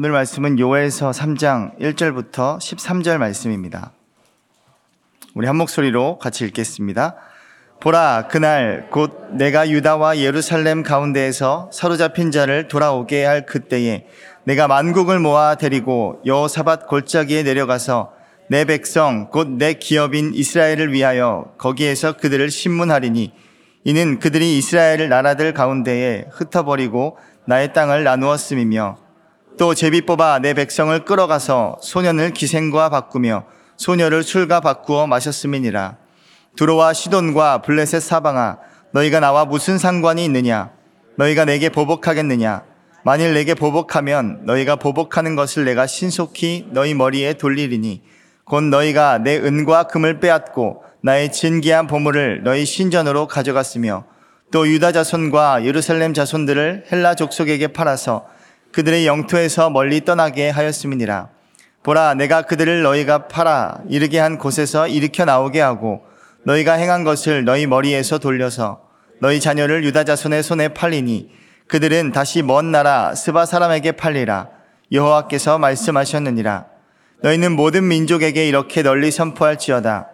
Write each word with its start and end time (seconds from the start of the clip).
오늘 0.00 0.12
말씀은 0.12 0.60
요엘서 0.60 1.10
3장 1.10 1.76
1절부터 1.80 2.58
13절 2.58 3.18
말씀입니다. 3.18 3.90
우리 5.34 5.48
한 5.48 5.56
목소리로 5.56 6.20
같이 6.20 6.44
읽겠습니다. 6.44 7.16
보라 7.80 8.28
그날 8.30 8.90
곧 8.92 9.30
내가 9.32 9.68
유다와 9.68 10.18
예루살렘 10.18 10.84
가운데에서 10.84 11.68
사로잡힌 11.72 12.30
자를 12.30 12.68
돌아오게 12.68 13.24
할 13.24 13.44
그때에 13.44 14.06
내가 14.44 14.68
만국을 14.68 15.18
모아 15.18 15.56
데리고 15.56 16.22
여호사밧 16.24 16.86
골짜기에 16.86 17.42
내려가서 17.42 18.12
내 18.48 18.64
백성 18.66 19.30
곧 19.30 19.48
내 19.48 19.72
기업인 19.72 20.32
이스라엘을 20.32 20.92
위하여 20.92 21.52
거기에서 21.58 22.12
그들을 22.12 22.48
신문하리니 22.52 23.32
이는 23.82 24.20
그들이 24.20 24.58
이스라엘 24.58 25.08
나라들 25.08 25.52
가운데에 25.52 26.26
흩어버리고 26.30 27.18
나의 27.46 27.72
땅을 27.72 28.04
나누었음이며 28.04 29.07
또 29.58 29.74
제비 29.74 30.02
뽑아 30.02 30.38
내 30.38 30.54
백성을 30.54 30.96
끌어가서 31.04 31.78
소년을 31.82 32.30
기생과 32.30 32.90
바꾸며 32.90 33.44
소녀를 33.76 34.22
술과 34.22 34.60
바꾸어 34.60 35.08
마셨음이니라. 35.08 35.96
두로와 36.54 36.92
시돈과 36.92 37.62
블레셋 37.62 38.00
사방아 38.00 38.58
너희가 38.92 39.18
나와 39.18 39.44
무슨 39.44 39.76
상관이 39.76 40.24
있느냐? 40.26 40.70
너희가 41.16 41.44
내게 41.44 41.70
보복하겠느냐? 41.70 42.62
만일 43.02 43.34
내게 43.34 43.54
보복하면 43.54 44.42
너희가 44.44 44.76
보복하는 44.76 45.34
것을 45.34 45.64
내가 45.64 45.88
신속히 45.88 46.68
너희 46.70 46.94
머리에 46.94 47.32
돌리리니 47.32 48.02
곧 48.44 48.62
너희가 48.62 49.18
내 49.18 49.38
은과 49.38 49.84
금을 49.88 50.20
빼앗고 50.20 50.84
나의 51.02 51.32
진귀한 51.32 51.88
보물을 51.88 52.44
너희 52.44 52.64
신전으로 52.64 53.26
가져갔으며 53.26 54.04
또 54.52 54.68
유다 54.68 54.92
자손과 54.92 55.64
예루살렘 55.64 56.14
자손들을 56.14 56.84
헬라 56.92 57.16
족속에게 57.16 57.68
팔아서 57.68 58.37
그들의 58.72 59.06
영토에서 59.06 59.70
멀리 59.70 60.04
떠나게 60.04 60.50
하였음이니라. 60.50 61.28
보라 61.82 62.14
내가 62.14 62.42
그들을 62.42 62.82
너희가 62.82 63.28
팔아 63.28 63.78
이르게 63.88 64.18
한 64.18 64.38
곳에서 64.38 64.88
일으켜 64.88 65.24
나오게 65.24 65.60
하고 65.60 66.02
너희가 66.44 66.74
행한 66.74 67.04
것을 67.04 67.44
너희 67.44 67.66
머리에서 67.66 68.18
돌려서 68.18 68.82
너희 69.20 69.40
자녀를 69.40 69.84
유다 69.84 70.04
자손의 70.04 70.42
손에 70.42 70.68
팔리니 70.68 71.30
그들은 71.66 72.12
다시 72.12 72.42
먼 72.42 72.70
나라 72.72 73.14
스바 73.14 73.46
사람에게 73.46 73.92
팔리라. 73.92 74.48
여호와께서 74.90 75.58
말씀하셨느니라. 75.58 76.66
너희는 77.22 77.52
모든 77.52 77.88
민족에게 77.88 78.48
이렇게 78.48 78.82
널리 78.82 79.10
선포할지어다. 79.10 80.08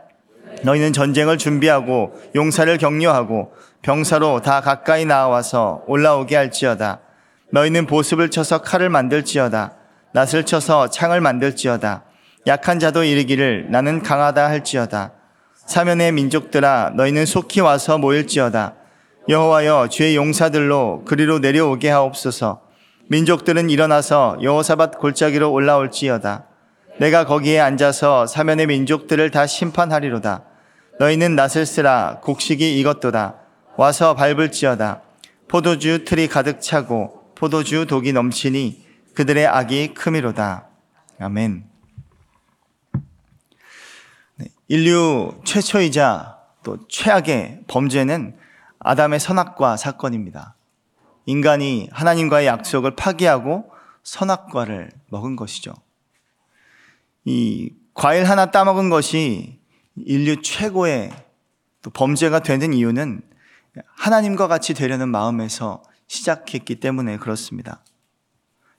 너희는 0.63 0.93
전쟁을 0.93 1.39
준비하고 1.39 2.15
용사를 2.35 2.77
격려하고 2.79 3.53
병사로 3.83 4.41
다 4.41 4.61
가까이 4.61 5.05
나와서 5.05 5.83
올라오게 5.87 6.35
할지어다 6.35 7.01
너희는 7.55 7.87
보습을 7.87 8.31
쳐서 8.31 8.63
칼을 8.63 8.89
만들지어다. 8.91 9.75
낫을 10.13 10.45
쳐서 10.45 10.91
창을 10.91 11.21
만들지어다. 11.21 12.03
약한 12.49 12.81
자도 12.81 13.05
이르기를 13.05 13.69
나는 13.71 14.03
강하다 14.03 14.49
할지어다. 14.49 15.13
사면의 15.65 16.11
민족들아 16.11 16.95
너희는 16.97 17.27
속히 17.27 17.61
와서 17.61 17.97
모일지어다. 17.97 18.75
여호와여 19.29 19.87
주의 19.89 20.17
용사들로 20.17 21.05
그리로 21.07 21.39
내려오게 21.39 21.91
하옵소서. 21.91 22.61
민족들은 23.09 23.71
일어나서 23.71 24.39
여호사밧 24.43 24.99
골짜기로 24.99 25.53
올라올지어다. 25.53 26.47
내가 26.99 27.25
거기에 27.25 27.61
앉아서 27.61 28.27
사면의 28.27 28.67
민족들을 28.67 29.31
다 29.31 29.47
심판하리로다. 29.47 30.43
너희는 30.99 31.37
낫을 31.37 31.67
쓰라 31.67 32.19
곡식이 32.21 32.81
이것도다. 32.81 33.37
와서 33.77 34.15
밟을지어다. 34.17 35.03
포도주 35.47 36.05
틀이 36.05 36.27
가득 36.27 36.61
차고 36.61 37.24
포도주 37.35 37.87
독이 37.87 38.13
넘치니 38.13 38.85
그들의 39.15 39.47
악이 39.47 39.95
크미로다 39.95 40.69
아멘 41.21 41.65
네, 44.37 44.47
인류 44.69 45.41
최초이자 45.45 46.39
또 46.65 46.79
최악의 46.89 47.65
범죄는 47.69 48.37
아담의 48.81 49.21
선악과 49.21 49.77
사건입니다. 49.77 50.57
인간이 51.27 51.89
하나님과의 51.93 52.47
약속을 52.47 52.97
파기하고 52.97 53.71
선악과를 54.03 54.91
먹은 55.09 55.37
것이죠. 55.37 55.73
이 57.25 57.71
과일 57.95 58.25
하나 58.25 58.51
따먹은 58.51 58.91
것이 58.91 59.61
인류 59.97 60.43
최고의 60.43 61.13
또 61.83 61.91
범죄가 61.91 62.41
되는 62.41 62.73
이유는 62.75 63.23
하나님과 63.97 64.49
같이 64.49 64.75
되려는 64.75 65.09
마음에서 65.09 65.83
시작했기 66.07 66.77
때문에 66.77 67.17
그렇습니다. 67.19 67.83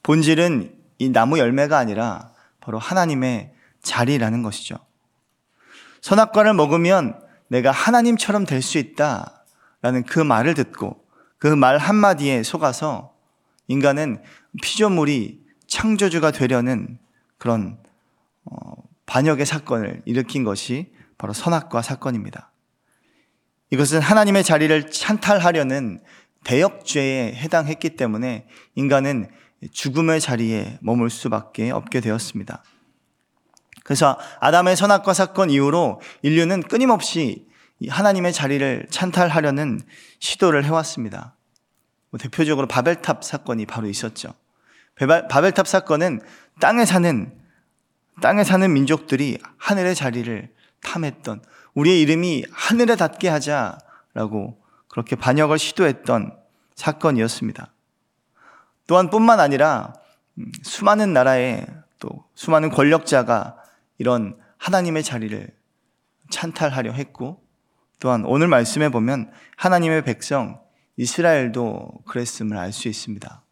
본질은 0.03 0.75
이 0.99 1.09
나무 1.09 1.39
열매가 1.39 1.77
아니라 1.77 2.31
바로 2.59 2.79
하나님의 2.79 3.53
자리라는 3.81 4.43
것이죠. 4.43 4.77
선악과를 6.01 6.53
먹으면 6.53 7.19
내가 7.47 7.71
하나님처럼 7.71 8.45
될 8.45 8.61
수 8.61 8.77
있다라는 8.77 10.03
그 10.07 10.19
말을 10.19 10.53
듣고 10.53 11.05
그 11.37 11.47
말 11.47 11.77
한마디에 11.77 12.43
속아서 12.43 13.13
인간은 13.67 14.23
피조물이 14.61 15.43
창조주가 15.67 16.31
되려는 16.31 16.97
그런 17.37 17.77
어, 18.45 18.73
반역의 19.05 19.45
사건을 19.45 20.01
일으킨 20.05 20.43
것이 20.43 20.93
바로 21.17 21.33
선악과 21.33 21.81
사건입니다. 21.81 22.51
이것은 23.71 23.99
하나님의 23.99 24.43
자리를 24.43 24.91
찬탈하려는 24.91 26.01
대역죄에 26.45 27.33
해당했기 27.35 27.91
때문에 27.91 28.47
인간은 28.75 29.29
죽음의 29.71 30.21
자리에 30.21 30.79
머물 30.81 31.09
수밖에 31.09 31.71
없게 31.71 31.99
되었습니다. 31.99 32.63
그래서 33.83 34.17
아담의 34.39 34.75
선악과 34.75 35.13
사건 35.13 35.49
이후로 35.49 36.01
인류는 36.21 36.63
끊임없이 36.63 37.45
하나님의 37.87 38.33
자리를 38.33 38.87
찬탈하려는 38.89 39.81
시도를 40.19 40.63
해왔습니다. 40.65 41.35
뭐 42.09 42.17
대표적으로 42.17 42.67
바벨탑 42.67 43.23
사건이 43.23 43.65
바로 43.65 43.87
있었죠. 43.87 44.33
바벨탑 45.29 45.67
사건은 45.67 46.21
땅에 46.59 46.85
사는 46.85 47.37
땅에 48.21 48.43
사는 48.43 48.71
민족들이 48.71 49.37
하늘의 49.57 49.93
자리를 49.93 50.49
탐했던 50.81 51.43
우리의 51.73 52.01
이름이 52.01 52.45
하늘에 52.51 52.95
닿게 52.95 53.27
하자라고 53.27 54.64
그렇게 54.95 55.17
반역을 55.17 55.59
시도했던 55.59 56.37
사건이었습니다. 56.75 57.73
또한 58.87 59.09
뿐만 59.09 59.41
아니라 59.41 59.91
음, 60.37 60.53
수많은 60.63 61.11
나라의 61.11 61.67
또 61.99 62.23
수많은 62.33 62.69
권력자가 62.69 63.57
이런 63.97 64.39
하나님의 64.57 65.03
자리를 65.03 65.53
찬탈하려 66.29 66.93
했고 66.93 67.43
또한 67.99 68.23
오늘 68.23 68.47
말씀에 68.47 68.87
보면 68.87 69.33
하나님의 69.57 70.05
백성 70.05 70.61
이스라엘도 70.95 72.03
그랬음을 72.07 72.55
알 72.55 72.71
수 72.71 72.87
있습니다. 72.87 73.43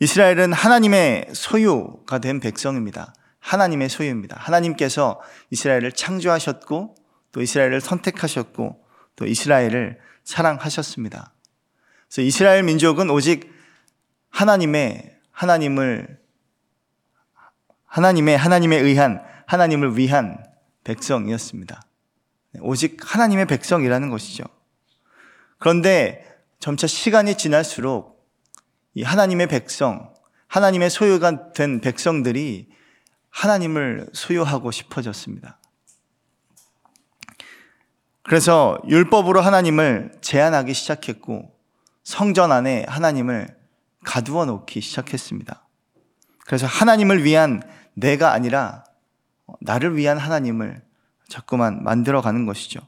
이스라엘은 0.00 0.54
하나님의 0.54 1.26
소유가 1.34 2.20
된 2.20 2.40
백성입니다. 2.40 3.12
하나님의 3.38 3.90
소유입니다. 3.90 4.38
하나님께서 4.40 5.20
이스라엘을 5.50 5.92
창조하셨고 5.92 6.94
또 7.32 7.42
이스라엘을 7.42 7.82
선택하셨고 7.82 8.83
또 9.16 9.26
이스라엘을 9.26 9.98
사랑하셨습니다. 10.24 11.32
그래서 12.08 12.22
이스라엘 12.22 12.62
민족은 12.62 13.10
오직 13.10 13.52
하나님의 14.30 15.18
하나님을 15.30 16.18
하나님의 17.86 18.36
하나님에 18.36 18.76
의한 18.76 19.22
하나님을 19.46 19.96
위한 19.96 20.44
백성이었습니다. 20.84 21.82
오직 22.60 22.98
하나님의 23.00 23.46
백성이라는 23.46 24.10
것이죠. 24.10 24.44
그런데 25.58 26.24
점차 26.60 26.86
시간이 26.86 27.36
지날수록 27.36 28.14
이 28.94 29.02
하나님의 29.02 29.48
백성, 29.48 30.14
하나님의 30.48 30.90
소유가 30.90 31.52
된 31.52 31.80
백성들이 31.80 32.68
하나님을 33.30 34.08
소유하고 34.12 34.70
싶어졌습니다. 34.70 35.58
그래서 38.24 38.78
율법으로 38.88 39.40
하나님을 39.40 40.12
제한하기 40.22 40.72
시작했고 40.72 41.54
성전 42.02 42.52
안에 42.52 42.86
하나님을 42.88 43.54
가두어 44.04 44.46
놓기 44.46 44.80
시작했습니다. 44.80 45.66
그래서 46.46 46.66
하나님을 46.66 47.24
위한 47.24 47.62
내가 47.92 48.32
아니라 48.32 48.84
나를 49.60 49.96
위한 49.96 50.18
하나님을 50.18 50.82
자꾸만 51.28 51.84
만들어 51.84 52.22
가는 52.22 52.46
것이죠. 52.46 52.80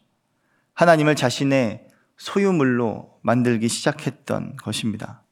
하나님을 0.75 1.17
자신의 1.17 1.87
소유물로 2.17 3.19
만들기 3.23 3.69
시작했던 3.69 4.56
것입니다. 4.56 5.23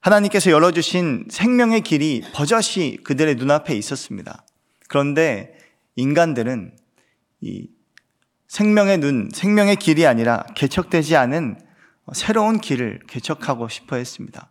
하나님께서 0.00 0.50
열어주신 0.50 1.28
생명의 1.30 1.82
길이 1.82 2.22
버젓이 2.34 2.98
그들의 3.04 3.36
눈앞에 3.36 3.74
있었습니다. 3.76 4.44
그런데 4.88 5.58
인간들은 5.96 6.76
이 7.42 7.68
생명의 8.50 8.98
눈, 8.98 9.30
생명의 9.32 9.76
길이 9.76 10.08
아니라 10.08 10.44
개척되지 10.56 11.14
않은 11.14 11.56
새로운 12.12 12.60
길을 12.60 12.98
개척하고 13.06 13.68
싶어 13.68 13.94
했습니다. 13.94 14.50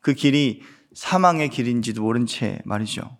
그 0.00 0.14
길이 0.14 0.62
사망의 0.94 1.48
길인지도 1.48 2.00
모른 2.00 2.26
채 2.26 2.60
말이죠. 2.64 3.18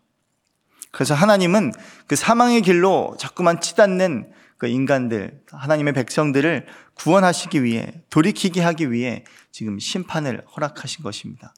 그래서 0.93 1.15
하나님은 1.15 1.73
그 2.07 2.15
사망의 2.15 2.63
길로 2.63 3.17
자꾸만 3.19 3.61
치닫는 3.61 4.31
그 4.57 4.69
인간들, 4.69 5.43
하나님의 5.51 5.95
백성들을 5.95 6.65
구원하시기 6.95 7.65
위해, 7.65 7.93
돌이키게 8.11 8.61
하기 8.61 8.93
위해 8.93 9.25
지금 9.51 9.81
심판을 9.81 10.45
허락하신 10.55 11.03
것입니다. 11.03 11.53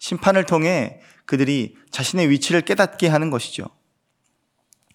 심판을 0.00 0.44
통해 0.44 1.00
그들이 1.24 1.76
자신의 1.92 2.30
위치를 2.30 2.62
깨닫게 2.62 3.06
하는 3.06 3.30
것이죠. 3.30 3.68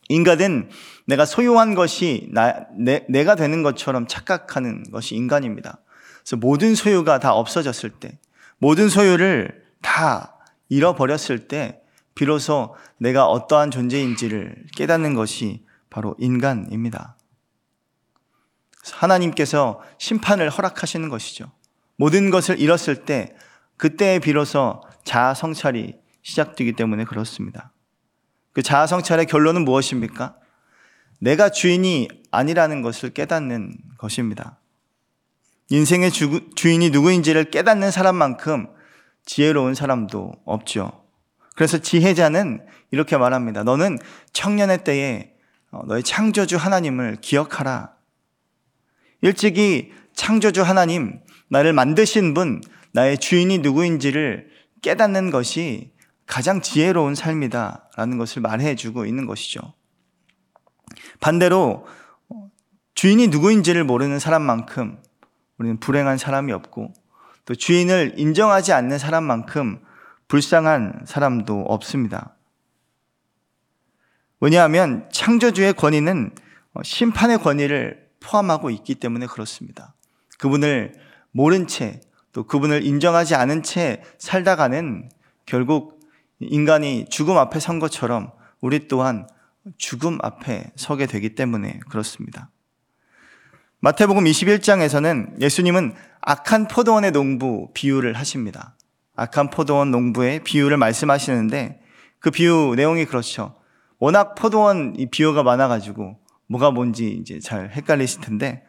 인간은 0.09 0.69
내가 1.05 1.25
소유한 1.25 1.75
것이 1.75 2.29
나, 2.31 2.65
내, 2.77 3.05
내가 3.09 3.35
되는 3.35 3.63
것처럼 3.63 4.07
착각하는 4.07 4.83
것이 4.91 5.15
인간입니다. 5.15 5.79
그래서 6.21 6.37
모든 6.37 6.75
소유가 6.75 7.19
다 7.19 7.33
없어졌을 7.33 7.89
때, 7.89 8.19
모든 8.57 8.89
소유를 8.89 9.63
다 9.81 10.37
잃어버렸을 10.69 11.47
때, 11.47 11.81
비로소 12.15 12.75
내가 12.97 13.25
어떠한 13.25 13.71
존재인지를 13.71 14.65
깨닫는 14.75 15.15
것이 15.15 15.65
바로 15.89 16.15
인간입니다. 16.19 17.17
하나님께서 18.91 19.81
심판을 19.97 20.49
허락하시는 20.49 21.09
것이죠. 21.09 21.51
모든 21.97 22.29
것을 22.29 22.59
잃었을 22.59 23.05
때, 23.05 23.35
그때에 23.77 24.19
비로소 24.19 24.81
자아 25.03 25.33
성찰이 25.33 25.95
시작되기 26.21 26.73
때문에 26.73 27.03
그렇습니다. 27.03 27.72
그 28.53 28.61
자아 28.61 28.87
성찰의 28.87 29.25
결론은 29.25 29.65
무엇입니까? 29.65 30.35
내가 31.19 31.49
주인이 31.49 32.07
아니라는 32.31 32.81
것을 32.81 33.11
깨닫는 33.11 33.75
것입니다. 33.97 34.59
인생의 35.69 36.11
주, 36.11 36.49
주인이 36.55 36.89
누구인지를 36.91 37.49
깨닫는 37.49 37.91
사람만큼 37.91 38.67
지혜로운 39.25 39.73
사람도 39.73 40.33
없죠. 40.45 41.03
그래서 41.55 41.77
지혜자는 41.77 42.65
이렇게 42.91 43.17
말합니다. 43.17 43.63
너는 43.63 43.97
청년의 44.33 44.83
때에 44.83 45.33
어, 45.71 45.81
너의 45.87 46.03
창조주 46.03 46.57
하나님을 46.57 47.17
기억하라. 47.21 47.93
일찍이 49.21 49.91
창조주 50.13 50.61
하나님, 50.61 51.21
나를 51.49 51.73
만드신 51.73 52.33
분, 52.33 52.61
나의 52.91 53.17
주인이 53.17 53.59
누구인지를 53.59 54.49
깨닫는 54.83 55.31
것이 55.31 55.91
가장 56.25 56.61
지혜로운 56.61 57.15
삶이다라는 57.15 58.17
것을 58.17 58.41
말해주고 58.41 59.05
있는 59.05 59.25
것이죠. 59.25 59.73
반대로 61.19 61.85
주인이 62.95 63.27
누구인지를 63.27 63.83
모르는 63.83 64.19
사람만큼 64.19 65.01
우리는 65.57 65.79
불행한 65.79 66.17
사람이 66.17 66.51
없고 66.51 66.93
또 67.45 67.55
주인을 67.55 68.13
인정하지 68.17 68.73
않는 68.73 68.97
사람만큼 68.97 69.83
불쌍한 70.27 71.03
사람도 71.05 71.61
없습니다. 71.61 72.35
왜냐하면 74.39 75.09
창조주의 75.11 75.73
권위는 75.73 76.35
심판의 76.83 77.39
권위를 77.39 78.09
포함하고 78.19 78.69
있기 78.69 78.95
때문에 78.95 79.27
그렇습니다. 79.27 79.95
그분을 80.37 80.93
모른 81.31 81.67
채 81.67 82.01
또 82.33 82.43
그분을 82.43 82.83
인정하지 82.83 83.35
않은 83.35 83.63
채 83.63 84.03
살다가는 84.17 85.09
결국 85.45 86.02
인간이 86.49 87.05
죽음 87.09 87.37
앞에 87.37 87.59
선 87.59 87.79
것처럼 87.79 88.31
우리 88.61 88.87
또한 88.87 89.27
죽음 89.77 90.17
앞에 90.21 90.71
서게 90.75 91.05
되기 91.05 91.35
때문에 91.35 91.79
그렇습니다. 91.89 92.49
마태복음 93.79 94.23
21장에서는 94.23 95.41
예수님은 95.41 95.93
악한 96.21 96.67
포도원의 96.69 97.11
농부 97.11 97.69
비유를 97.73 98.13
하십니다. 98.13 98.75
악한 99.15 99.49
포도원 99.49 99.91
농부의 99.91 100.43
비유를 100.43 100.77
말씀하시는데 100.77 101.81
그 102.19 102.31
비유 102.31 102.73
내용이 102.75 103.05
그렇죠. 103.05 103.55
워낙 103.99 104.35
포도원 104.35 104.95
이 104.97 105.05
비유가 105.07 105.43
많아가지고 105.43 106.17
뭐가 106.47 106.71
뭔지 106.71 107.09
이제 107.09 107.39
잘 107.39 107.71
헷갈리실 107.71 108.21
텐데 108.21 108.63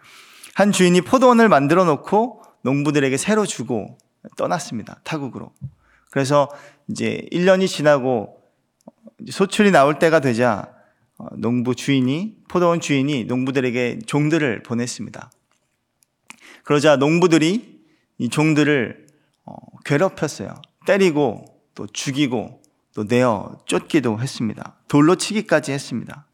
한 0.55 0.73
주인이 0.73 1.01
포도원을 1.01 1.49
만들어 1.49 1.85
놓고 1.85 2.43
농부들에게 2.63 3.17
새로 3.17 3.47
주고 3.47 3.99
떠났습니다. 4.37 5.01
타국으로. 5.05 5.53
그래서 6.11 6.49
이제 6.89 7.27
1년이 7.33 7.69
지나고 7.69 8.43
소출이 9.31 9.71
나올 9.71 9.99
때가 9.99 10.21
되자 10.21 10.73
어, 11.17 11.27
농부 11.37 11.75
주인이 11.75 12.39
포도원 12.49 12.81
주인이 12.81 13.25
농부들에게 13.25 14.01
종들을 14.07 14.63
보냈습니다. 14.63 15.31
그러자 16.65 16.97
농부들이 16.97 17.81
이 18.19 18.29
종들을 18.29 19.07
어, 19.45 19.55
괴롭혔어요. 19.85 20.55
때리고 20.87 21.45
또 21.75 21.87
죽이고 21.87 22.63
또 22.95 23.05
내어 23.05 23.59
쫓기도 23.67 24.21
했습니다. 24.21 24.77
돌로 24.89 25.17
치기까지 25.17 25.73
했습니다. 25.73 26.27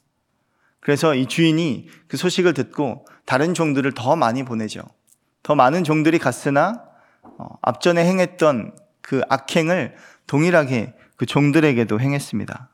그래서 0.81 1.15
이 1.15 1.27
주인이 1.27 1.89
그 2.09 2.17
소식을 2.17 2.55
듣고 2.55 3.07
다른 3.27 3.55
종들을 3.55 3.93
더 3.93 4.17
많이 4.17 4.45
보내죠. 4.45 4.83
더 5.43 5.55
많은 5.55 5.85
종들이 5.85 6.19
갔으나 6.19 6.85
어, 7.23 7.59
앞전에 7.63 8.05
행했던 8.05 8.77
그 9.01 9.23
악행을 9.29 9.95
동일하게 10.31 10.95
그 11.17 11.27
종들에게도 11.27 11.99
행했습니다. 11.99 12.71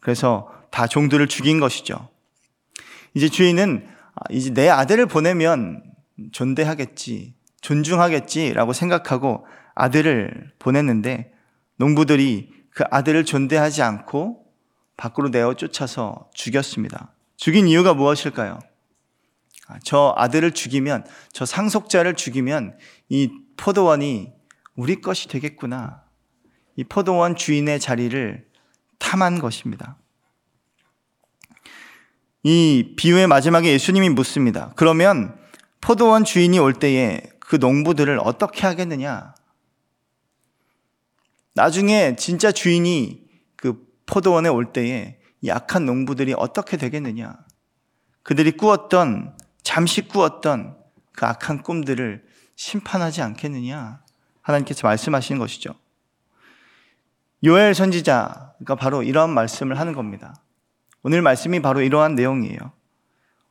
그래서 0.00 0.50
다 0.70 0.86
종들을 0.86 1.28
죽인 1.28 1.60
것이죠. 1.60 2.08
이제 3.12 3.28
주인은 3.28 3.86
아, 4.14 4.20
이제 4.30 4.54
내 4.54 4.70
아들을 4.70 5.04
보내면 5.04 5.82
존대하겠지, 6.32 7.34
존중하겠지라고 7.60 8.72
생각하고 8.72 9.46
아들을 9.74 10.52
보냈는데 10.58 11.34
농부들이 11.76 12.50
그 12.70 12.84
아들을 12.90 13.26
존대하지 13.26 13.82
않고 13.82 14.46
밖으로 14.96 15.28
내어 15.28 15.52
쫓아서 15.52 16.30
죽였습니다. 16.32 17.12
죽인 17.36 17.68
이유가 17.68 17.92
무엇일까요? 17.92 18.58
아, 19.68 19.78
저 19.84 20.14
아들을 20.16 20.52
죽이면, 20.52 21.04
저 21.30 21.44
상속자를 21.44 22.14
죽이면 22.14 22.78
이 23.10 23.30
포도원이 23.58 24.32
우리 24.76 25.02
것이 25.02 25.28
되겠구나. 25.28 26.05
이 26.76 26.84
포도원 26.84 27.36
주인의 27.36 27.80
자리를 27.80 28.46
탐한 28.98 29.38
것입니다. 29.38 29.96
이 32.42 32.94
비유의 32.96 33.26
마지막에 33.26 33.72
예수님이 33.72 34.10
묻습니다. 34.10 34.72
그러면 34.76 35.36
포도원 35.80 36.24
주인이 36.24 36.58
올 36.58 36.74
때에 36.74 37.20
그 37.40 37.56
농부들을 37.56 38.20
어떻게 38.22 38.66
하겠느냐? 38.66 39.34
나중에 41.54 42.16
진짜 42.16 42.52
주인이 42.52 43.26
그 43.56 43.86
포도원에 44.04 44.48
올 44.48 44.72
때에 44.72 45.18
이 45.40 45.50
악한 45.50 45.86
농부들이 45.86 46.34
어떻게 46.36 46.76
되겠느냐? 46.76 47.38
그들이 48.22 48.52
꾸었던, 48.52 49.36
잠시 49.62 50.02
꾸었던 50.02 50.76
그 51.12 51.24
악한 51.24 51.62
꿈들을 51.62 52.24
심판하지 52.56 53.22
않겠느냐? 53.22 54.02
하나님께서 54.42 54.86
말씀하시는 54.86 55.38
것이죠. 55.38 55.74
요엘 57.44 57.74
선지자가 57.74 58.74
바로 58.78 59.02
이러한 59.02 59.30
말씀을 59.30 59.78
하는 59.78 59.92
겁니다. 59.92 60.34
오늘 61.02 61.22
말씀이 61.22 61.60
바로 61.60 61.82
이러한 61.82 62.14
내용이에요. 62.14 62.58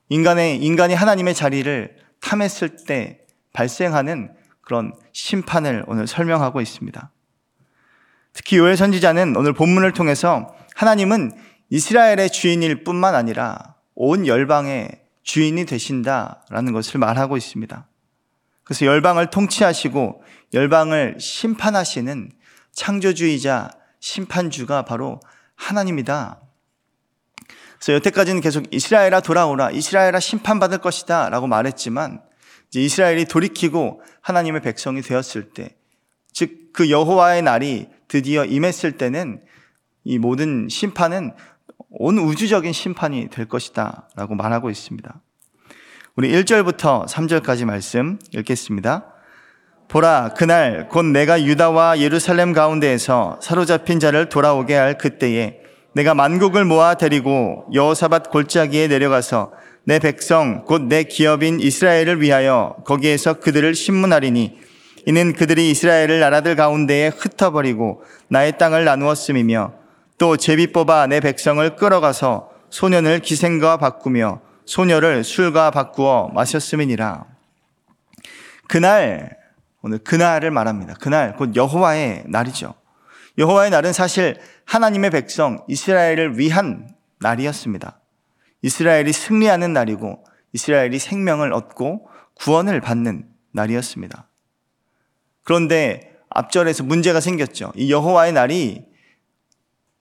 인간의, 0.09 0.57
인간이 0.57 0.93
하나님의 0.93 1.33
자리를 1.33 1.97
탐했을 2.21 2.77
때 2.85 3.19
발생하는 3.53 4.33
그런 4.61 4.93
심판을 5.13 5.83
오늘 5.87 6.07
설명하고 6.07 6.61
있습니다. 6.61 7.11
특히 8.33 8.57
요엘 8.57 8.75
선지자는 8.75 9.35
오늘 9.37 9.53
본문을 9.53 9.93
통해서 9.93 10.53
하나님은 10.75 11.31
이스라엘의 11.69 12.29
주인일 12.31 12.83
뿐만 12.83 13.15
아니라 13.15 13.75
온 13.95 14.27
열방의 14.27 14.89
주인이 15.23 15.65
되신다라는 15.65 16.73
것을 16.73 16.99
말하고 16.99 17.37
있습니다. 17.37 17.87
그래서 18.63 18.85
열방을 18.85 19.29
통치하시고 19.29 20.23
열방을 20.53 21.17
심판하시는 21.19 22.31
창조주의자 22.75 23.71
심판주가 23.99 24.85
바로 24.85 25.19
하나님이다. 25.55 26.39
그래서 27.79 27.93
여태까지는 27.93 28.41
계속 28.41 28.65
이스라엘아 28.71 29.21
돌아오라, 29.21 29.71
이스라엘아 29.71 30.19
심판받을 30.19 30.77
것이다 30.77 31.29
라고 31.29 31.47
말했지만 31.47 32.21
이제 32.67 32.81
이스라엘이 32.81 33.25
돌이키고 33.25 34.01
하나님의 34.21 34.61
백성이 34.61 35.01
되었을 35.01 35.49
때, 35.53 35.75
즉 36.31 36.65
그 36.75 36.91
여호와의 36.91 37.41
날이 37.41 37.87
드디어 38.09 38.43
임했을 38.43 38.97
때는 38.97 39.41
이 40.03 40.19
모든 40.19 40.67
심판은 40.69 41.33
온 41.89 42.19
우주적인 42.19 42.73
심판이 42.73 43.29
될 43.29 43.47
것이다 43.47 44.09
라고 44.15 44.35
말하고 44.35 44.69
있습니다. 44.69 45.21
우리 46.17 46.31
1절부터 46.31 47.07
3절까지 47.07 47.63
말씀 47.63 48.19
읽겠습니다. 48.33 49.14
보라 49.87 50.33
그날 50.35 50.87
곧 50.89 51.05
내가 51.05 51.41
유다와 51.43 51.99
예루살렘 51.99 52.53
가운데에서 52.53 53.39
사로잡힌 53.41 53.99
자를 53.99 54.29
돌아오게 54.29 54.75
할 54.75 54.97
그때에 54.97 55.59
내가 55.93 56.13
만국을 56.13 56.65
모아 56.65 56.95
데리고 56.95 57.65
여호사밧 57.73 58.31
골짜기에 58.31 58.87
내려가서 58.87 59.51
내 59.85 59.99
백성 59.99 60.65
곧 60.65 60.81
내 60.81 61.03
기업인 61.03 61.59
이스라엘을 61.59 62.21
위하여 62.21 62.75
거기에서 62.85 63.35
그들을 63.35 63.75
신문하리니 63.75 64.59
이는 65.05 65.33
그들이 65.33 65.69
이스라엘을 65.69 66.19
나라들 66.19 66.55
가운데에 66.55 67.09
흩어버리고 67.09 68.03
나의 68.27 68.57
땅을 68.57 68.85
나누었음이며 68.85 69.73
또 70.17 70.37
제비 70.37 70.71
뽑아 70.71 71.07
내 71.07 71.19
백성을 71.19 71.75
끌어가서 71.75 72.49
소년을 72.71 73.19
기생과 73.19 73.77
바꾸며 73.77 74.41
소녀를 74.65 75.23
술과 75.23 75.69
바꾸어 75.69 76.31
마셨음이니라. 76.33 77.25
그날 78.67 79.44
오늘 79.85 79.99
그날을 79.99 80.49
말합니다. 80.49 80.95
그날 80.95 81.35
곧 81.35 81.55
여호와의 81.55 82.23
날이죠. 82.25 82.73
여호와의 83.37 83.69
날은 83.69 83.93
사실 83.93 84.39
하나님의 84.65 85.11
백성 85.11 85.63
이스라엘을 85.67 86.39
위한 86.39 86.89
날이었습니다. 87.19 87.99
이스라엘이 88.63 89.13
승리하는 89.13 89.73
날이고 89.73 90.25
이스라엘이 90.53 90.97
생명을 90.97 91.53
얻고 91.53 92.09
구원을 92.33 92.81
받는 92.81 93.29
날이었습니다. 93.51 94.27
그런데 95.43 96.15
앞절에서 96.29 96.83
문제가 96.83 97.19
생겼죠. 97.19 97.71
이 97.75 97.91
여호와의 97.91 98.33
날이 98.33 98.87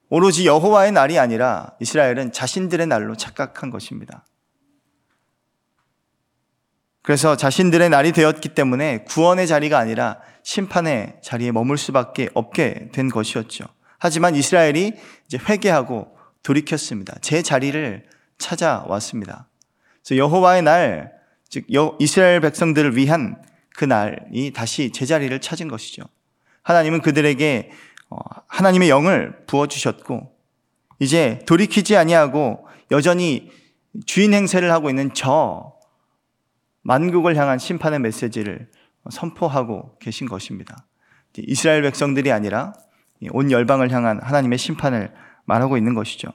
오로지 0.09 0.47
여호와의 0.47 0.93
날이 0.93 1.19
아니라 1.19 1.75
이스라엘은 1.81 2.33
자신들의 2.33 2.87
날로 2.87 3.17
착각한 3.17 3.69
것입니다. 3.69 4.25
그래서 7.05 7.37
자신들의 7.37 7.91
날이 7.91 8.13
되었기 8.13 8.49
때문에 8.55 9.05
구원의 9.05 9.47
자리가 9.47 9.79
아니라 9.79 10.21
심판의 10.43 11.19
자리에 11.23 11.53
머물 11.53 11.77
수밖에 11.77 12.31
없게 12.33 12.89
된 12.93 13.11
것이었죠. 13.11 13.67
하지만 13.99 14.35
이스라엘이 14.35 14.95
이제 15.27 15.39
회개하고 15.39 16.17
돌이켰습니다. 16.43 17.15
제 17.21 17.43
자리를 17.43 18.07
찾아왔습니다. 18.39 19.49
그래서 20.03 20.17
여호와의 20.17 20.63
날, 20.63 21.13
즉 21.51 21.67
이스라엘 21.99 22.41
백성들을 22.41 22.97
위한 22.97 23.37
그 23.77 23.85
날이 23.85 24.55
다시 24.55 24.91
제자리를 24.91 25.39
찾은 25.43 25.69
것이죠. 25.69 26.05
하나님은 26.63 27.03
그들에게 27.03 27.71
어, 28.09 28.17
하나님의 28.47 28.89
영을 28.89 29.45
부어 29.47 29.67
주셨고 29.67 30.33
이제 31.01 31.41
돌이키지 31.45 31.99
아니하고 31.99 32.67
여전히 32.93 33.51
주인 34.07 34.33
행세를 34.33 34.73
하고 34.73 34.89
있는 34.89 35.13
저 35.13 35.75
만국을 36.85 37.37
향한 37.37 37.59
심판의 37.59 37.99
메시지를 37.99 38.69
선포하고 39.11 39.99
계신 39.99 40.29
것입니다. 40.29 40.87
이스라엘 41.37 41.83
백성들이 41.83 42.31
아니라 42.31 42.73
온 43.31 43.51
열방을 43.51 43.91
향한 43.91 44.21
하나님의 44.23 44.59
심판을 44.59 45.13
말하고 45.47 45.77
있는 45.77 45.95
것이죠. 45.95 46.29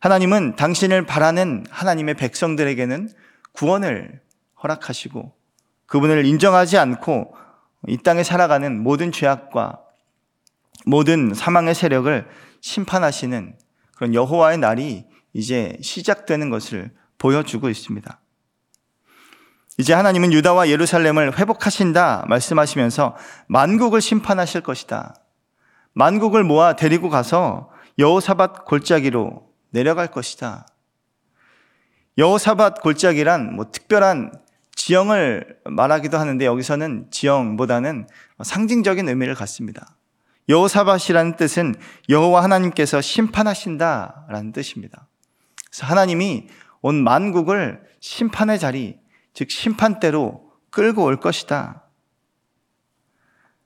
하나님은 0.00 0.56
당신을 0.56 1.06
바라는 1.06 1.64
하나님의 1.70 2.14
백성들에게는 2.14 3.08
구원을 3.52 4.20
허락하시고 4.62 5.32
그분을 5.86 6.24
인정하지 6.24 6.78
않고 6.78 7.34
이 7.88 7.98
땅에 7.98 8.22
살아가는 8.22 8.82
모든 8.82 9.12
죄악과 9.12 9.80
모든 10.86 11.34
사망의 11.34 11.74
세력을 11.74 12.28
심판하시는 12.60 13.56
그런 13.96 14.14
여호와의 14.14 14.58
날이 14.58 15.04
이제 15.32 15.76
시작되는 15.80 16.50
것을 16.50 16.90
보여주고 17.18 17.68
있습니다. 17.68 18.21
이제 19.82 19.94
하나님은 19.94 20.32
유다와 20.32 20.68
예루살렘을 20.68 21.36
회복하신다 21.36 22.26
말씀하시면서 22.28 23.16
만국을 23.48 24.00
심판하실 24.00 24.60
것이다. 24.60 25.16
만국을 25.92 26.44
모아 26.44 26.76
데리고 26.76 27.08
가서 27.08 27.68
여호사밧 27.98 28.64
골짜기로 28.64 29.42
내려갈 29.70 30.06
것이다. 30.06 30.68
여호사밧 32.16 32.80
골짜기란 32.80 33.56
뭐 33.56 33.72
특별한 33.72 34.30
지형을 34.76 35.58
말하기도 35.64 36.16
하는데 36.16 36.46
여기서는 36.46 37.08
지형보다는 37.10 38.06
상징적인 38.40 39.08
의미를 39.08 39.34
갖습니다. 39.34 39.96
여호사밧이라는 40.48 41.34
뜻은 41.34 41.74
여호와 42.08 42.44
하나님께서 42.44 43.00
심판하신다라는 43.00 44.52
뜻입니다. 44.52 45.08
그래서 45.72 45.86
하나님이 45.86 46.46
온 46.82 47.02
만국을 47.02 47.82
심판의 47.98 48.60
자리, 48.60 49.01
즉 49.34 49.50
심판대로 49.50 50.52
끌고 50.70 51.04
올 51.04 51.18
것이다. 51.18 51.82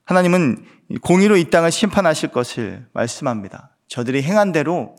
하나님은 0.05 0.65
공의로 1.01 1.35
이 1.37 1.49
땅을 1.49 1.71
심판하실 1.71 2.31
것을 2.31 2.87
말씀합니다. 2.93 3.75
저들이 3.87 4.23
행한 4.23 4.51
대로 4.51 4.95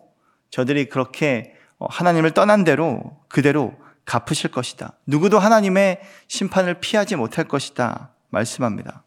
저들이 0.51 0.89
그렇게 0.89 1.55
하나님을 1.81 2.33
떠난 2.33 2.65
대로 2.65 3.19
그대로 3.29 3.75
갚으실 4.05 4.51
것이다. 4.51 4.95
누구도 5.07 5.39
하나님의 5.39 6.01
심판을 6.29 6.81
피하지 6.81 7.17
못할 7.17 7.47
것이다. 7.47 8.15
말씀합니다. 8.31 9.05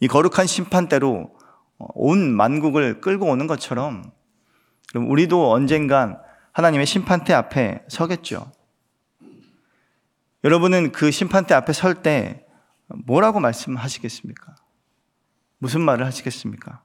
이 0.00 0.08
거룩한 0.08 0.46
심판대로 0.46 1.34
온 1.78 2.34
만국을 2.34 3.00
끌고 3.00 3.26
오는 3.26 3.46
것처럼 3.46 4.10
우리도 4.94 5.50
언젠간 5.52 6.18
하나님의 6.52 6.86
심판대 6.86 7.32
앞에 7.32 7.82
서겠죠. 7.88 8.52
여러분은 10.44 10.92
그 10.92 11.10
심판대 11.10 11.54
앞에 11.54 11.72
설 11.72 12.02
때 12.02 12.44
뭐라고 13.06 13.40
말씀하시겠습니까? 13.40 14.54
무슨 15.58 15.80
말을 15.80 16.06
하시겠습니까? 16.06 16.82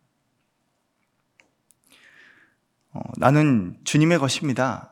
어, 2.92 3.00
나는 3.18 3.78
주님의 3.84 4.20
것입니다. 4.20 4.92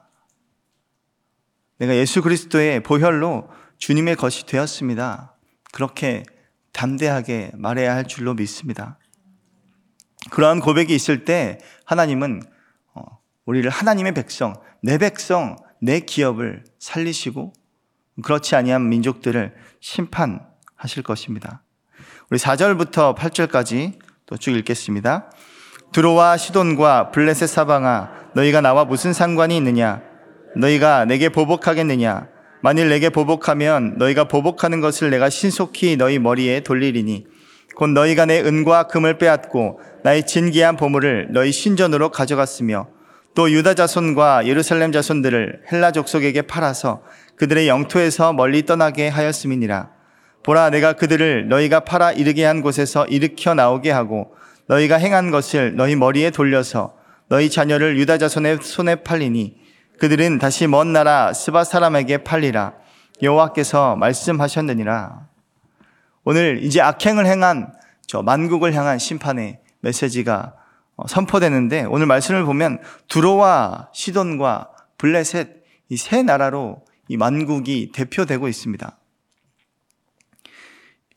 내가 1.77 1.95
예수 1.95 2.21
그리스도의 2.21 2.83
보혈로 2.83 3.49
주님의 3.77 4.15
것이 4.15 4.45
되었습니다. 4.45 5.35
그렇게 5.71 6.23
담대하게 6.71 7.51
말해야 7.55 7.95
할 7.95 8.07
줄로 8.07 8.33
믿습니다. 8.33 8.99
그러한 10.29 10.59
고백이 10.59 10.93
있을 10.93 11.25
때 11.25 11.57
하나님은 11.85 12.43
어, 12.93 13.03
우리를 13.45 13.69
하나님의 13.69 14.13
백성, 14.13 14.53
내 14.81 14.97
백성, 14.97 15.57
내 15.81 15.99
기업을 15.99 16.63
살리시고 16.79 17.53
그렇지 18.21 18.55
아니한 18.55 18.89
민족들을 18.89 19.53
심판하실 19.79 21.03
것입니다. 21.03 21.61
우리 22.29 22.39
4절부터 22.39 23.15
8절까지 23.15 23.99
또 24.25 24.37
쭉 24.37 24.55
읽겠습니다. 24.55 25.29
드로와 25.91 26.37
시돈과 26.37 27.11
블레셋 27.11 27.49
사방아 27.49 28.31
너희가 28.33 28.61
나와 28.61 28.85
무슨 28.85 29.11
상관이 29.11 29.57
있느냐 29.57 30.01
너희가 30.55 31.03
내게 31.05 31.27
보복하겠느냐 31.27 32.27
만일 32.61 32.87
내게 32.87 33.09
보복하면 33.09 33.95
너희가 33.97 34.25
보복하는 34.25 34.79
것을 34.79 35.09
내가 35.09 35.29
신속히 35.29 35.97
너희 35.97 36.17
머리에 36.17 36.61
돌리리니 36.61 37.25
곧 37.75 37.87
너희가 37.87 38.25
내 38.25 38.39
은과 38.39 38.83
금을 38.83 39.17
빼앗고 39.17 39.81
나의 40.03 40.25
진기한 40.25 40.77
보물을 40.77 41.29
너희 41.31 41.51
신전으로 41.51 42.09
가져갔으며 42.09 42.87
또 43.35 43.51
유다 43.51 43.73
자손과 43.73 44.47
예루살렘 44.47 44.91
자손들을 44.91 45.63
헬라 45.71 45.91
족속에게 45.91 46.43
팔아서 46.43 47.01
그들의 47.35 47.67
영토에서 47.67 48.33
멀리 48.33 48.65
떠나게 48.65 49.07
하였음이니라. 49.07 49.89
보라, 50.43 50.69
내가 50.71 50.93
그들을 50.93 51.47
너희가 51.49 51.81
팔아 51.81 52.13
이르게 52.13 52.45
한 52.45 52.61
곳에서 52.61 53.05
일으켜 53.07 53.53
나오게 53.53 53.91
하고 53.91 54.35
너희가 54.67 54.95
행한 54.97 55.31
것을 55.31 55.75
너희 55.75 55.95
머리에 55.95 56.31
돌려서 56.31 56.95
너희 57.27 57.49
자녀를 57.49 57.97
유다 57.97 58.17
자손의 58.17 58.59
손에 58.61 58.95
팔리니 58.95 59.57
그들은 59.99 60.39
다시 60.39 60.67
먼 60.67 60.93
나라 60.93 61.31
스바 61.33 61.63
사람에게 61.63 62.19
팔리라. 62.23 62.73
여호와께서 63.21 63.95
말씀하셨느니라. 63.97 65.27
오늘 66.23 66.63
이제 66.63 66.81
악행을 66.81 67.25
행한 67.27 67.71
저 68.07 68.21
만국을 68.23 68.73
향한 68.73 68.97
심판의 68.97 69.59
메시지가 69.81 70.53
어, 70.97 71.07
선포되는데 71.07 71.85
오늘 71.87 72.07
말씀을 72.07 72.43
보면 72.45 72.79
두로와 73.07 73.89
시돈과 73.93 74.69
블레셋 74.97 75.61
이 75.89 75.97
세 75.97 76.23
나라로 76.23 76.83
이 77.11 77.17
만국이 77.17 77.91
대표되고 77.91 78.47
있습니다. 78.47 78.97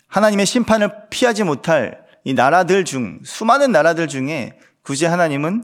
하나님의 0.09 0.45
심판을 0.45 0.91
피하지 1.09 1.45
못할 1.45 2.05
이 2.25 2.35
나라들 2.35 2.85
중 2.85 3.21
수많은 3.23 3.71
나라들 3.71 4.09
중에 4.09 4.59
굳이 4.83 5.05
하나님은 5.05 5.63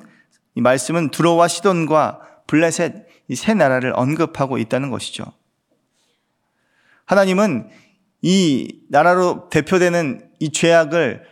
이 0.54 0.60
말씀은 0.60 1.10
두로와 1.10 1.48
시돈과 1.48 2.44
블레셋 2.46 3.10
이 3.26 3.34
세 3.34 3.54
나라를 3.54 3.92
언급하고 3.96 4.58
있다는 4.58 4.90
것이죠. 4.90 5.24
하나님은 7.06 7.68
이 8.22 8.82
나라로 8.88 9.48
대표되는 9.50 10.30
이 10.38 10.52
죄악을 10.52 11.24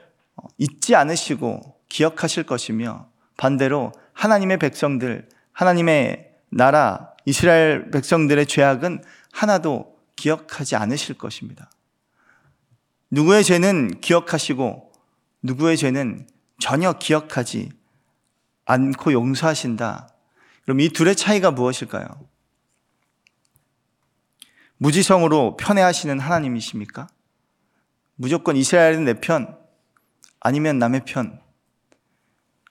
잊지 0.58 0.96
않으시고 0.96 1.76
기억하실 1.88 2.44
것이며 2.44 3.08
반대로 3.36 3.92
하나님의 4.12 4.58
백성들, 4.58 5.28
하나님의 5.52 6.30
나라, 6.50 7.12
이스라엘 7.28 7.90
백성들의 7.90 8.46
죄악은 8.46 9.04
하나도 9.32 9.98
기억하지 10.16 10.76
않으실 10.76 11.18
것입니다. 11.18 11.70
누구의 13.10 13.44
죄는 13.44 14.00
기억하시고 14.00 14.92
누구의 15.42 15.76
죄는 15.76 16.26
전혀 16.58 16.94
기억하지 16.94 17.70
않고 18.64 19.12
용서하신다. 19.12 20.08
그럼 20.62 20.80
이 20.80 20.88
둘의 20.88 21.16
차이가 21.16 21.50
무엇일까요? 21.50 22.06
무지성으로 24.78 25.58
편애하시는 25.58 26.18
하나님이십니까? 26.18 27.08
무조건 28.14 28.56
이스라엘은 28.56 29.04
내 29.04 29.20
편, 29.20 29.58
아니면 30.40 30.78
남의 30.78 31.02
편. 31.04 31.38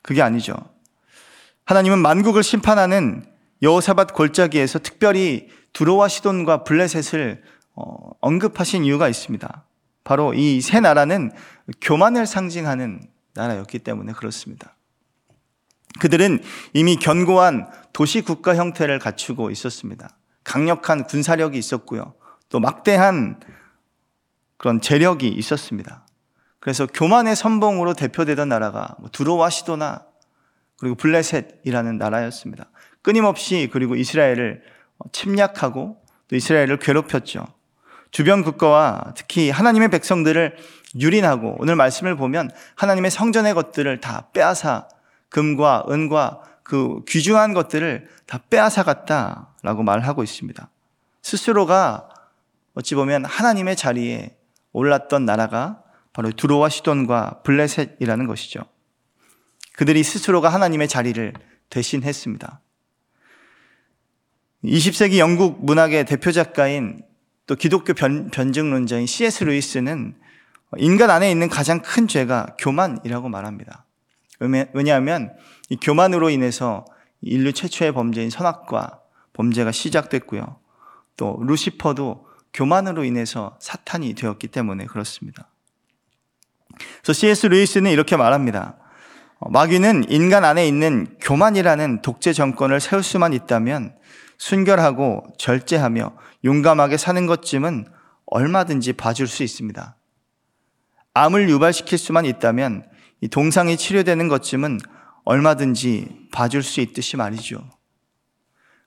그게 0.01 0.23
아니죠. 0.23 0.55
하나님은 1.65 1.99
만국을 1.99 2.41
심판하는 2.41 3.36
여호사밧 3.61 4.13
골짜기에서 4.13 4.79
특별히 4.79 5.49
두로와 5.73 6.07
시돈과 6.07 6.63
블레셋을 6.63 7.43
어, 7.75 8.09
언급하신 8.21 8.85
이유가 8.85 9.07
있습니다. 9.07 9.65
바로 10.03 10.33
이 10.33 10.61
세 10.61 10.79
나라는 10.79 11.31
교만을 11.81 12.25
상징하는 12.25 13.01
나라였기 13.33 13.79
때문에 13.79 14.13
그렇습니다. 14.13 14.75
그들은 15.99 16.41
이미 16.73 16.95
견고한 16.95 17.67
도시 17.93 18.21
국가 18.21 18.55
형태를 18.55 18.99
갖추고 18.99 19.51
있었습니다. 19.51 20.09
강력한 20.43 21.03
군사력이 21.03 21.57
있었고요. 21.57 22.13
또 22.49 22.59
막대한 22.59 23.39
그런 24.57 24.79
재력이 24.81 25.27
있었습니다. 25.27 26.05
그래서 26.59 26.87
교만의 26.87 27.35
선봉으로 27.35 27.93
대표되던 27.93 28.49
나라가 28.49 28.95
뭐 28.99 29.09
두로와 29.09 29.49
시도나 29.49 30.05
그리고 30.77 30.95
블레셋이라는 30.95 31.97
나라였습니다. 31.97 32.69
끊임없이 33.07 33.69
그리고 33.71 33.95
이스라엘을 33.95 34.61
침략하고 35.13 35.95
또 36.27 36.35
이스라엘을 36.35 36.77
괴롭혔죠. 36.77 37.47
주변 38.11 38.43
국가와 38.43 39.13
특히 39.15 39.49
하나님의 39.49 39.87
백성들을 39.91 40.57
유린하고 40.99 41.55
오늘 41.57 41.77
말씀을 41.77 42.17
보면 42.17 42.51
하나님의 42.75 43.09
성전의 43.09 43.53
것들을 43.53 44.01
다 44.01 44.27
빼앗아 44.33 44.89
금과 45.29 45.85
은과 45.89 46.41
그 46.63 46.99
귀중한 47.07 47.53
것들을 47.53 48.09
다 48.25 48.41
빼앗아 48.49 48.83
갔다라고 48.83 49.83
말하고 49.83 50.21
있습니다. 50.21 50.69
스스로가 51.21 52.09
어찌 52.73 52.93
보면 52.93 53.23
하나님의 53.23 53.77
자리에 53.77 54.35
올랐던 54.73 55.23
나라가 55.23 55.81
바로 56.11 56.29
두로와 56.33 56.67
시돈과 56.67 57.43
블레셋이라는 57.43 58.27
것이죠. 58.27 58.65
그들이 59.77 60.03
스스로가 60.03 60.49
하나님의 60.49 60.89
자리를 60.89 61.31
대신했습니다. 61.69 62.59
20세기 64.63 65.19
영국 65.19 65.63
문학의 65.63 66.05
대표 66.05 66.31
작가인 66.31 67.01
또 67.45 67.55
기독교 67.55 67.93
변, 67.93 68.29
변증론자인 68.29 69.05
C.S. 69.05 69.43
루이스는 69.43 70.15
인간 70.77 71.09
안에 71.09 71.31
있는 71.31 71.47
가장 71.47 71.81
큰 71.81 72.07
죄가 72.07 72.55
교만이라고 72.59 73.29
말합니다. 73.29 73.85
왜냐하면 74.73 75.33
이 75.69 75.77
교만으로 75.77 76.29
인해서 76.29 76.85
인류 77.21 77.53
최초의 77.53 77.93
범죄인 77.93 78.29
선악과 78.29 78.99
범죄가 79.33 79.71
시작됐고요. 79.71 80.59
또 81.15 81.39
루시퍼도 81.41 82.27
교만으로 82.53 83.03
인해서 83.03 83.57
사탄이 83.61 84.15
되었기 84.15 84.47
때문에 84.47 84.85
그렇습니다. 84.85 85.49
그래서 87.01 87.13
C.S. 87.13 87.47
루이스는 87.47 87.91
이렇게 87.91 88.17
말합니다. 88.17 88.77
마귀는 89.39 90.05
인간 90.09 90.43
안에 90.43 90.67
있는 90.67 91.07
교만이라는 91.21 92.01
독재 92.01 92.33
정권을 92.33 92.79
세울 92.79 93.03
수만 93.03 93.33
있다면 93.33 93.95
순결하고 94.37 95.23
절제하며 95.37 96.15
용감하게 96.45 96.97
사는 96.97 97.25
것쯤은 97.25 97.85
얼마든지 98.25 98.93
봐줄 98.93 99.27
수 99.27 99.43
있습니다. 99.43 99.95
암을 101.13 101.49
유발시킬 101.49 101.97
수만 101.97 102.25
있다면 102.25 102.87
이 103.21 103.27
동상이 103.27 103.77
치료되는 103.77 104.27
것쯤은 104.27 104.79
얼마든지 105.25 106.29
봐줄 106.31 106.63
수 106.63 106.81
있듯이 106.81 107.17
말이죠. 107.17 107.69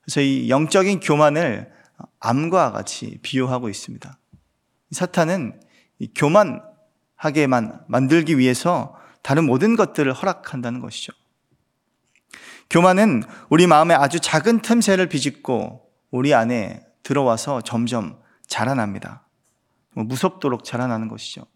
그래서 0.02 0.20
이 0.20 0.48
영적인 0.48 1.00
교만을 1.00 1.72
암과 2.20 2.72
같이 2.72 3.18
비유하고 3.22 3.68
있습니다. 3.68 4.18
사탄은 4.92 5.60
교만하게만 6.14 7.84
만들기 7.88 8.38
위해서 8.38 8.96
다른 9.22 9.44
모든 9.44 9.76
것들을 9.76 10.12
허락한다는 10.12 10.80
것이죠. 10.80 11.12
교만은 12.70 13.24
우리 13.48 13.66
마음에 13.66 13.94
아주 13.94 14.20
작은 14.20 14.60
틈새를 14.60 15.08
비집고 15.08 15.90
우리 16.10 16.34
안에 16.34 16.82
들어와서 17.02 17.60
점점 17.62 18.20
자라납니다. 18.46 19.26
뭐 19.94 20.04
무섭도록 20.04 20.64
자라나는 20.64 21.08
것이죠. 21.08 21.46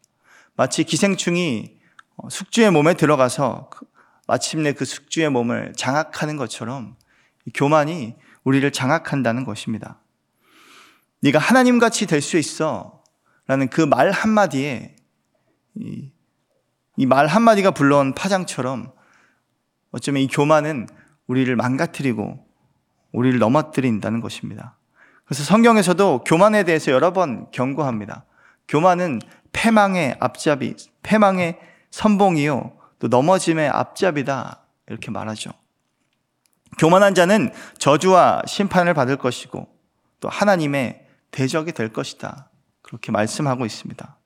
마치 0.57 0.83
기생충이 0.85 1.79
숙주의 2.31 2.71
몸에 2.71 2.95
들어가서 2.95 3.71
그 3.71 3.87
마침내 4.27 4.73
그 4.73 4.85
숙주의 4.85 5.29
몸을 5.29 5.75
장악하는 5.77 6.37
것처럼 6.37 6.97
교만이 7.55 8.17
우리를 8.43 8.69
장악한다는 8.73 9.45
것입니다. 9.45 10.01
네가 11.21 11.39
하나님 11.39 11.79
같이 11.79 12.07
될 12.07 12.21
수 12.21 12.37
있어. 12.39 13.03
라는 13.47 13.69
그 13.69 13.83
말 13.83 14.11
한마디에 14.11 14.97
이 15.77 17.07
말 17.07 17.27
한마디가 17.27 17.73
불러온 17.73 18.15
파장처럼 18.15 18.93
어쩌면 19.91 20.23
이 20.23 20.29
교만은 20.29 20.89
우리를 21.27 21.55
망가뜨리고 21.57 22.47
우리를 23.13 23.39
넘어뜨린다는 23.39 24.21
것입니다. 24.21 24.77
그래서 25.25 25.45
성경에서도 25.45 26.25
교만에 26.25 26.65
대해서 26.65 26.93
여러 26.93 27.13
번 27.13 27.51
경고합니다. 27.51 28.25
교만은 28.69 29.21
패망의 29.53 30.17
앞잡이, 30.21 30.75
패망의 31.03 31.59
선봉이요. 31.91 32.77
또 32.99 33.09
넘어짐의 33.09 33.69
앞잡이다. 33.69 34.61
이렇게 34.89 35.11
말하죠. 35.11 35.51
교만한 36.79 37.15
자는 37.15 37.51
저주와 37.79 38.43
심판을 38.47 38.95
받을 38.95 39.17
것이고 39.17 39.69
또 40.21 40.29
하나님의 40.29 41.07
대적이 41.31 41.73
될 41.73 41.93
것이다. 41.93 42.51
그렇게 42.83 43.13
말씀하고 43.13 43.65
있습니다. 43.65 44.19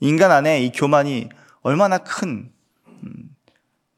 인간 0.00 0.30
안에 0.30 0.62
이 0.62 0.72
교만이 0.72 1.28
얼마나 1.62 1.98
큰 1.98 2.52
음, 3.02 3.36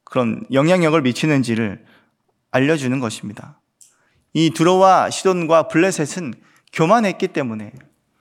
그런 0.05 0.45
영향력을 0.53 1.01
미치는지를 1.03 1.85
알려주는 2.53 2.99
것입니다. 3.01 3.61
이 4.33 4.51
두로와 4.51 5.11
시돈과 5.11 5.69
블레셋은 5.69 6.35
교만했기 6.73 7.29
때문에 7.29 7.73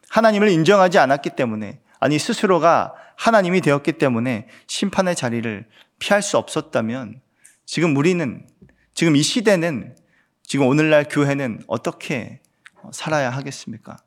하나님을 0.10 0.50
인정하지 0.50 0.98
않았기 0.98 1.32
때문에 1.32 1.80
아니 2.00 2.17
스스로가 2.17 2.96
하나님이 3.15 3.62
되었기 3.62 3.94
때문에 3.94 4.48
심판의 4.67 5.15
자리를 5.15 5.67
피할 6.00 6.22
수 6.22 6.38
없었다면 6.38 7.22
지금 7.65 7.96
우리는 7.96 8.48
지금 8.94 9.15
이 9.15 9.22
시대는 9.22 9.96
지금 10.44 10.65
오늘날 10.65 11.08
교회는 11.08 11.63
어떻게 11.67 12.41
살아야 12.91 13.30
하겠습니까? 13.30 13.98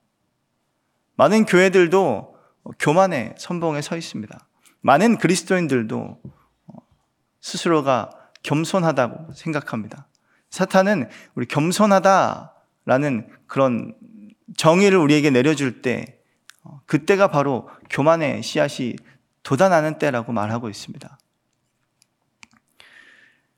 많은 1.17 1.47
교회들도 1.47 2.35
교만의 2.79 3.37
선봉에 3.39 3.81
서 3.83 3.97
있습니다. 3.97 4.47
많은 4.81 5.19
그리스도인들도 5.19 6.21
스스로가 7.41 8.11
겸손하다고 8.43 9.33
생각합니다. 9.33 10.09
사탄은 10.55 11.09
우리 11.35 11.47
겸손하다라는 11.47 13.29
그런 13.49 13.93
정의를 14.57 14.99
우리에게 14.99 15.31
내려줄 15.31 15.83
때 15.83 16.21
어, 16.63 16.81
그때가 16.87 17.27
바로 17.27 17.69
교만의 17.91 18.45
씨앗이 18.45 18.95
돋아나는 19.43 19.99
때라고 19.99 20.33
말하고 20.33 20.71
있습니다. 20.71 21.19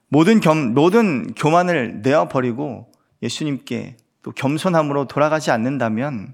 모든 0.09 0.41
겸, 0.41 0.73
모든 0.73 1.35
교만을 1.35 2.01
내어버리고 2.01 2.91
예수님께 3.23 3.99
또 4.23 4.33
겸손함으로 4.33 5.07
돌아가지 5.07 5.51
않는다면 5.51 6.33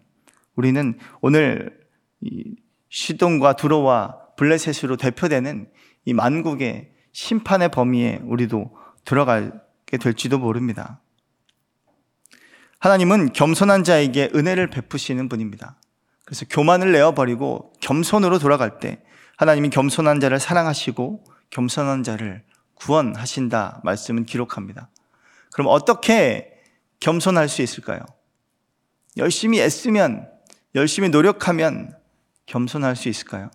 우리는 0.55 0.97
오늘 1.23 1.77
시돈과 2.89 3.55
두로와 3.55 4.17
블레셋으로 4.37 4.97
대표되는 4.97 5.69
이 6.05 6.13
만국의 6.15 6.93
심판의 7.11 7.71
범위에 7.71 8.21
우리도 8.23 8.77
들어갈 9.05 9.51
게 9.51 9.62
될지도 9.99 10.39
모릅니다. 10.39 11.01
하나님은 12.79 13.33
겸손한 13.33 13.85
자에게 13.85 14.31
은혜를 14.35 14.69
베푸시는 14.71 15.29
분입니다. 15.29 15.77
그래서 16.25 16.47
교만을 16.49 16.93
내어버리고 16.93 17.73
겸손으로 17.81 18.39
돌아갈 18.39 18.81
때 18.81 19.03
하나님이 19.37 19.71
겸손한 19.71 20.21
자를 20.21 20.41
사랑하시고 20.41 21.25
겸손한 21.51 22.03
자를 22.03 22.43
구원하신다 22.75 23.83
말씀은 23.85 24.25
기록합니다. 24.25 24.89
그럼 25.53 25.69
어떻게 25.69 26.53
겸손할 27.01 27.49
수 27.49 27.63
있을까요? 27.63 28.01
열심히 29.17 29.61
애쓰면, 29.61 30.29
열심히 30.75 31.09
노력하면 31.09 31.95
겸손할 32.47 32.97
수 32.97 33.09
있을까요? 33.09 33.51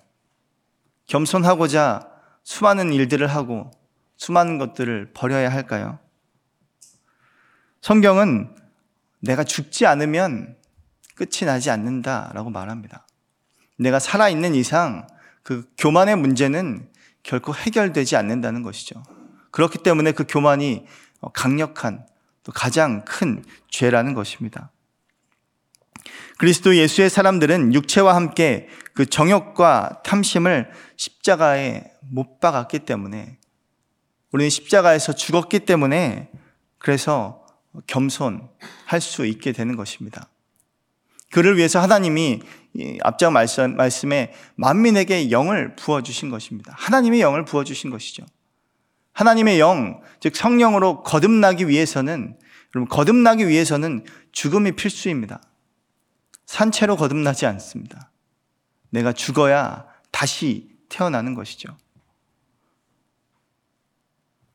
겸손하고자 1.07 2.07
수많은 2.43 2.93
일들을 2.93 3.27
하고 3.27 3.71
수많은 4.17 4.57
것들을 4.57 5.11
버려야 5.13 5.51
할까요? 5.51 5.99
성경은 7.87 8.53
내가 9.21 9.45
죽지 9.45 9.85
않으면 9.85 10.57
끝이 11.15 11.45
나지 11.45 11.69
않는다라고 11.69 12.49
말합니다. 12.49 13.07
내가 13.77 13.97
살아있는 13.97 14.55
이상 14.55 15.07
그 15.41 15.65
교만의 15.77 16.17
문제는 16.17 16.89
결코 17.23 17.55
해결되지 17.55 18.17
않는다는 18.17 18.61
것이죠. 18.61 19.01
그렇기 19.51 19.77
때문에 19.83 20.11
그 20.11 20.25
교만이 20.27 20.85
강력한 21.31 22.05
또 22.43 22.51
가장 22.51 23.05
큰 23.05 23.45
죄라는 23.69 24.13
것입니다. 24.13 24.69
그리스도 26.39 26.75
예수의 26.75 27.09
사람들은 27.09 27.73
육체와 27.73 28.15
함께 28.15 28.67
그 28.95 29.05
정욕과 29.05 30.01
탐심을 30.03 30.69
십자가에 30.97 31.89
못 32.01 32.41
박았기 32.41 32.79
때문에 32.79 33.37
우리는 34.33 34.49
십자가에서 34.49 35.15
죽었기 35.15 35.59
때문에 35.59 36.29
그래서 36.79 37.46
겸손할 37.85 39.01
수 39.01 39.25
있게 39.25 39.51
되는 39.51 39.75
것입니다. 39.75 40.27
그를 41.31 41.57
위해서 41.57 41.79
하나님이 41.79 42.41
앞장 43.03 43.33
말씀, 43.33 43.75
말씀에 43.75 44.33
만민에게 44.55 45.29
영을 45.31 45.75
부어주신 45.75 46.29
것입니다. 46.29 46.73
하나님의 46.77 47.21
영을 47.21 47.45
부어주신 47.45 47.89
것이죠. 47.89 48.25
하나님의 49.13 49.59
영, 49.59 50.01
즉 50.19 50.35
성령으로 50.35 51.03
거듭나기 51.03 51.67
위해서는, 51.67 52.37
여러분, 52.75 52.87
거듭나기 52.87 53.47
위해서는 53.47 54.05
죽음이 54.31 54.73
필수입니다. 54.73 55.41
산채로 56.45 56.95
거듭나지 56.95 57.45
않습니다. 57.45 58.11
내가 58.89 59.11
죽어야 59.11 59.85
다시 60.11 60.69
태어나는 60.87 61.33
것이죠. 61.33 61.75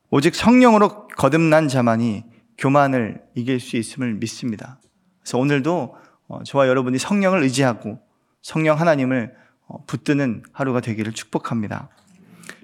오직 0.09 0.35
성령으로 0.35 1.07
거듭난 1.09 1.67
자만이 1.67 2.23
교만을 2.57 3.21
이길 3.35 3.59
수 3.59 3.77
있음을 3.77 4.13
믿습니다. 4.15 4.79
그래서 5.21 5.37
오늘도 5.37 5.95
어, 6.27 6.43
저와 6.43 6.67
여러분이 6.67 6.97
성령을 6.97 7.43
의지하고 7.43 7.99
성령 8.41 8.79
하나님을 8.79 9.33
어, 9.67 9.83
붙드는 9.85 10.43
하루가 10.51 10.81
되기를 10.81 11.13
축복합니다. 11.13 11.89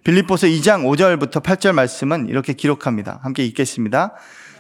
빌립보서 0.04 0.48
2장 0.48 0.84
5절부터 0.84 1.44
8절 1.44 1.74
말씀은 1.74 2.28
이렇게 2.30 2.54
기록합니다. 2.54 3.20
함께 3.24 3.46
읽겠습니다. 3.46 4.16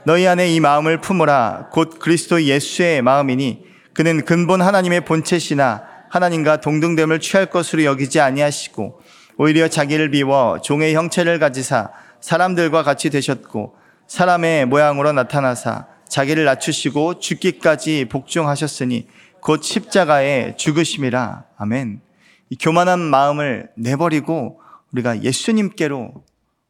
너희 0.05 0.27
안에 0.27 0.53
이 0.53 0.59
마음을 0.59 1.01
품으라 1.01 1.69
곧 1.71 1.99
그리스도 1.99 2.43
예수의 2.43 3.01
마음이니 3.01 3.65
그는 3.93 4.23
근본 4.23 4.61
하나님의 4.61 5.05
본체시나 5.05 5.83
하나님과 6.09 6.61
동등됨을 6.61 7.19
취할 7.19 7.47
것으로 7.47 7.83
여기지 7.83 8.19
아니하시고 8.19 9.01
오히려 9.37 9.67
자기를 9.67 10.11
비워 10.11 10.59
종의 10.61 10.95
형체를 10.95 11.39
가지사 11.39 11.91
사람들과 12.21 12.83
같이 12.83 13.09
되셨고 13.09 13.75
사람의 14.09 14.65
모양으로 14.65 15.11
나타나사 15.11 15.85
자기를 16.09 16.43
낮추시고 16.43 17.19
죽기까지 17.19 18.05
복종하셨으니 18.09 19.07
곧 19.39 19.63
십자가에 19.63 20.55
죽으심이라. 20.57 21.43
아멘. 21.57 22.01
이 22.49 22.57
교만한 22.57 22.99
마음을 22.99 23.69
내버리고 23.77 24.61
우리가 24.91 25.21
예수님께로 25.21 26.11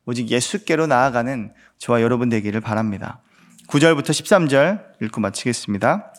오직 0.06 0.30
예수께로 0.30 0.88
나아가는 0.88 1.54
저와 1.78 2.02
여러분 2.02 2.28
되기를 2.28 2.60
바랍니다. 2.60 3.22
9절부터 3.70 4.10
13절 4.10 4.84
읽고 5.02 5.22
마치겠습니다. 5.22 6.14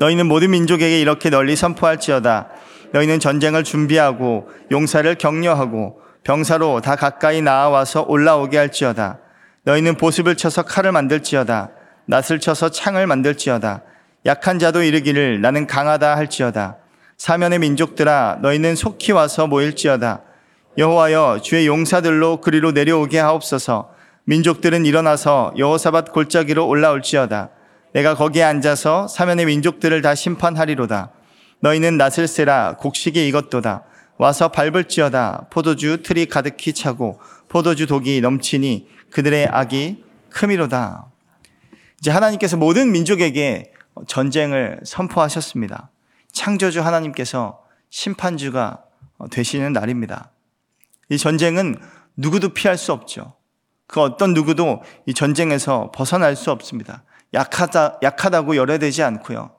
너희는 0.00 0.26
모든 0.26 0.50
민족에게 0.50 1.00
이렇게 1.00 1.30
널리 1.30 1.56
선포할지어다. 1.56 2.50
너희는 2.92 3.20
전쟁을 3.20 3.64
준비하고 3.64 4.50
용사를 4.70 5.14
격려하고 5.14 6.02
병사로 6.24 6.82
다 6.82 6.94
가까이 6.96 7.40
나와서 7.40 8.04
올라오게 8.06 8.58
할지어다. 8.58 9.20
너희는 9.64 9.96
보습을 9.96 10.36
쳐서 10.36 10.62
칼을 10.62 10.92
만들지어다. 10.92 11.70
낫을 12.06 12.40
쳐서 12.40 12.70
창을 12.70 13.06
만들지어다. 13.06 13.82
약한 14.26 14.58
자도 14.58 14.82
이르기를 14.82 15.40
나는 15.40 15.66
강하다 15.66 16.16
할지어다. 16.16 16.76
사면의 17.16 17.58
민족들아 17.58 18.38
너희는 18.40 18.74
속히 18.74 19.12
와서 19.12 19.46
모일지어다. 19.46 20.22
여호와여 20.78 21.40
주의 21.42 21.66
용사들로 21.66 22.40
그리로 22.40 22.72
내려오게 22.72 23.18
하옵소서. 23.18 23.90
민족들은 24.24 24.86
일어나서 24.86 25.52
여호사밧 25.58 26.12
골짜기로 26.12 26.66
올라올지어다. 26.66 27.50
내가 27.92 28.14
거기에 28.14 28.44
앉아서 28.44 29.08
사면의 29.08 29.46
민족들을 29.46 30.00
다 30.00 30.14
심판하리로다. 30.14 31.10
너희는 31.60 31.98
낫을 31.98 32.26
세라 32.28 32.76
곡식이 32.78 33.26
익었도다. 33.28 33.84
와서 34.16 34.48
밟을지어다. 34.48 35.46
포도주 35.50 36.02
틀이 36.02 36.26
가득히 36.26 36.72
차고 36.72 37.20
포도주 37.48 37.86
독이 37.86 38.20
넘치니 38.20 38.86
그들의 39.10 39.48
악이 39.50 40.04
크미로다. 40.30 41.06
이제 41.98 42.10
하나님께서 42.10 42.56
모든 42.56 42.92
민족에게 42.92 43.72
전쟁을 44.06 44.80
선포하셨습니다. 44.84 45.90
창조주 46.32 46.80
하나님께서 46.80 47.62
심판주가 47.90 48.84
되시는 49.30 49.72
날입니다. 49.72 50.30
이 51.10 51.18
전쟁은 51.18 51.76
누구도 52.16 52.50
피할 52.50 52.78
수 52.78 52.92
없죠. 52.92 53.34
그 53.86 54.00
어떤 54.00 54.32
누구도 54.32 54.82
이 55.06 55.14
전쟁에서 55.14 55.90
벗어날 55.92 56.36
수 56.36 56.50
없습니다. 56.52 57.02
약하다, 57.34 57.98
약하다고 58.02 58.56
열애되지 58.56 59.02
않고요. 59.02 59.56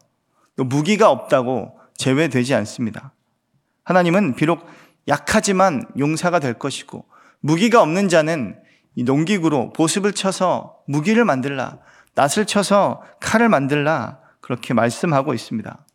또 0.56 0.64
무기가 0.64 1.10
없다고 1.10 1.78
제외되지 1.98 2.56
않습니다. 2.56 3.14
하나님은 3.84 4.36
비록 4.36 4.66
약하지만 5.08 5.86
용사가 5.98 6.40
될 6.40 6.54
것이고 6.54 7.06
무기가 7.40 7.82
없는 7.82 8.10
자는 8.10 8.58
이 8.96 9.04
농기구로 9.04 9.74
보습을 9.74 10.14
쳐서 10.14 10.80
무기를 10.88 11.26
만들라, 11.26 11.80
낫을 12.16 12.46
쳐서 12.46 13.02
칼을 13.20 13.50
만들라 13.50 14.20
그렇게 14.42 14.74
말씀하고 14.74 15.34
있습니다. 15.34 15.86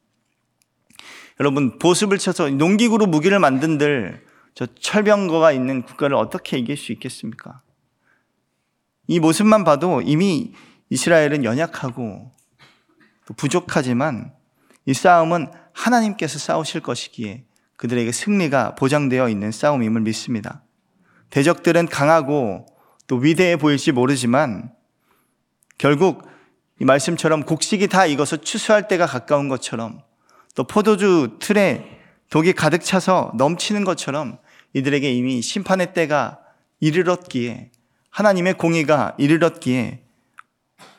여러분 1.40 1.78
보습을 1.78 2.18
쳐서 2.18 2.48
농기구로 2.48 3.06
무기를 3.06 3.38
만든들 3.38 4.24
저 4.54 4.66
철병거가 4.66 5.52
있는 5.52 5.82
국가를 5.82 6.16
어떻게 6.16 6.56
이길 6.56 6.78
수 6.78 6.92
있겠습니까? 6.92 7.60
이 9.06 9.20
모습만 9.20 9.64
봐도 9.64 10.00
이미 10.00 10.54
이스라엘은 10.88 11.44
연약하고 11.44 12.32
또 13.26 13.34
부족하지만 13.34 14.32
이 14.86 14.94
싸움은 14.94 15.50
하나님께서 15.74 16.38
싸우실 16.38 16.80
것이기에 16.80 17.44
그들에게 17.76 18.10
승리가 18.10 18.76
보장되어 18.76 19.28
있는 19.28 19.52
싸움임을 19.52 20.00
믿습니다. 20.00 20.62
대적들은 21.28 21.88
강하고 21.88 22.66
또 23.06 23.16
위대해 23.16 23.56
보일지 23.56 23.92
모르지만 23.92 24.70
결국 25.78 26.28
이 26.80 26.84
말씀처럼 26.84 27.44
곡식이 27.44 27.88
다 27.88 28.06
익어서 28.06 28.36
추수할 28.38 28.88
때가 28.88 29.06
가까운 29.06 29.48
것처럼 29.48 30.02
또 30.54 30.64
포도주 30.64 31.36
틀에 31.38 32.00
독이 32.30 32.52
가득 32.52 32.82
차서 32.82 33.32
넘치는 33.36 33.84
것처럼 33.84 34.38
이들에게 34.72 35.10
이미 35.12 35.40
심판의 35.40 35.94
때가 35.94 36.40
이르렀기에 36.80 37.70
하나님의 38.10 38.54
공의가 38.54 39.14
이르렀기에 39.18 40.02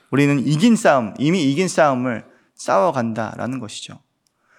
우리는 0.09 0.39
이긴 0.47 0.75
싸움, 0.75 1.13
이미 1.17 1.43
이긴 1.51 1.67
싸움을 1.67 2.25
싸워간다라는 2.55 3.59
것이죠. 3.59 3.99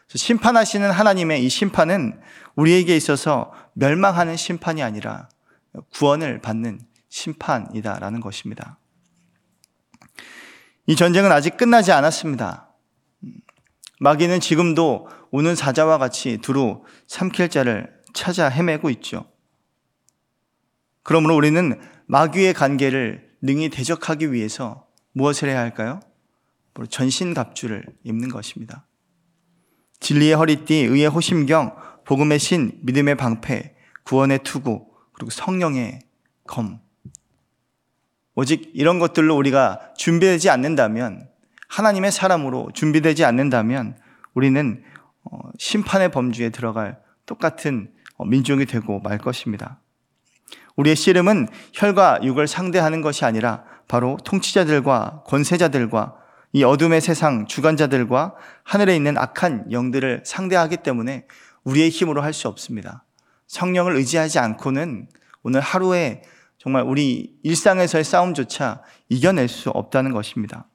심판하시는 0.08 0.90
하나님의 0.90 1.44
이 1.44 1.48
심판은 1.48 2.20
우리에게 2.54 2.96
있어서 2.96 3.52
멸망하는 3.74 4.36
심판이 4.36 4.82
아니라 4.82 5.28
구원을 5.94 6.40
받는 6.40 6.80
심판이다라는 7.08 8.20
것입니다. 8.20 8.78
이 10.86 10.96
전쟁은 10.96 11.30
아직 11.30 11.56
끝나지 11.56 11.92
않았습니다. 11.92 12.74
마귀는 14.00 14.40
지금도 14.40 15.08
오는 15.30 15.54
사자와 15.54 15.98
같이 15.98 16.38
두루 16.38 16.82
삼킬 17.06 17.50
자를 17.50 17.92
찾아 18.14 18.48
헤매고 18.48 18.90
있죠. 18.90 19.30
그러므로 21.02 21.36
우리는 21.36 21.80
마귀의 22.06 22.54
관계를 22.54 23.30
능히 23.42 23.68
대적하기 23.68 24.32
위해서 24.32 24.86
무엇을 25.12 25.48
해야 25.48 25.60
할까요? 25.60 26.00
전신갑주를 26.88 27.84
입는 28.04 28.28
것입니다. 28.28 28.86
진리의 30.00 30.34
허리띠, 30.34 30.74
의의 30.74 31.08
호심경, 31.08 31.74
복음의 32.04 32.38
신, 32.38 32.78
믿음의 32.82 33.16
방패, 33.16 33.74
구원의 34.04 34.40
투구, 34.44 34.86
그리고 35.12 35.30
성령의 35.30 36.00
검. 36.46 36.80
오직 38.38 38.70
이런 38.72 39.00
것들로 39.00 39.36
우리가 39.36 39.80
준비되지 39.96 40.48
않는다면, 40.48 41.26
하나님의 41.66 42.12
사람으로 42.12 42.68
준비되지 42.72 43.24
않는다면, 43.24 43.96
우리는 44.32 44.80
어, 45.24 45.40
심판의 45.58 46.12
범주에 46.12 46.50
들어갈 46.50 47.00
똑같은 47.26 47.90
어, 48.16 48.24
민족이 48.24 48.66
되고 48.66 49.00
말 49.00 49.18
것입니다. 49.18 49.80
우리의 50.76 50.94
씨름은 50.94 51.48
혈과 51.72 52.20
육을 52.22 52.46
상대하는 52.46 53.00
것이 53.00 53.24
아니라 53.24 53.64
바로 53.88 54.16
통치자들과 54.24 55.24
권세자들과 55.26 56.14
이 56.52 56.62
어둠의 56.62 57.00
세상 57.00 57.44
주관자들과 57.44 58.36
하늘에 58.62 58.94
있는 58.94 59.18
악한 59.18 59.72
영들을 59.72 60.22
상대하기 60.24 60.76
때문에 60.84 61.26
우리의 61.64 61.90
힘으로 61.90 62.22
할 62.22 62.32
수 62.32 62.46
없습니다. 62.46 63.04
성령을 63.48 63.96
의지하지 63.96 64.38
않고는 64.38 65.08
오늘 65.42 65.60
하루에 65.60 66.22
정말 66.58 66.82
우리 66.82 67.38
일상에서의 67.42 68.04
싸움조차 68.04 68.82
이겨낼 69.08 69.48
수 69.48 69.70
없다는 69.70 70.12
것입니다. 70.12 70.66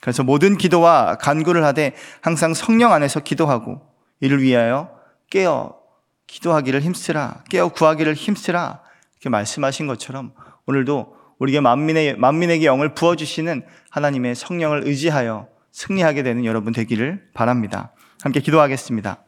그래서 0.00 0.24
모든 0.24 0.56
기도와 0.56 1.16
간구를 1.16 1.64
하되 1.64 1.94
항상 2.22 2.54
성령 2.54 2.92
안에서 2.92 3.20
기도하고 3.20 3.82
이를 4.20 4.42
위하여 4.42 4.90
깨어 5.28 5.78
기도하기를 6.26 6.80
힘쓰라, 6.80 7.44
깨어 7.50 7.68
구하기를 7.70 8.14
힘쓰라 8.14 8.80
이렇게 9.14 9.28
말씀하신 9.28 9.86
것처럼 9.86 10.32
오늘도 10.66 11.16
우리에게 11.38 11.60
만민의, 11.60 12.16
만민에게 12.16 12.64
영을 12.66 12.94
부어 12.94 13.16
주시는 13.16 13.64
하나님의 13.90 14.34
성령을 14.34 14.86
의지하여 14.86 15.48
승리하게 15.72 16.22
되는 16.22 16.44
여러분 16.44 16.72
되기를 16.72 17.30
바랍니다. 17.34 17.92
함께 18.22 18.40
기도하겠습니다. 18.40 19.22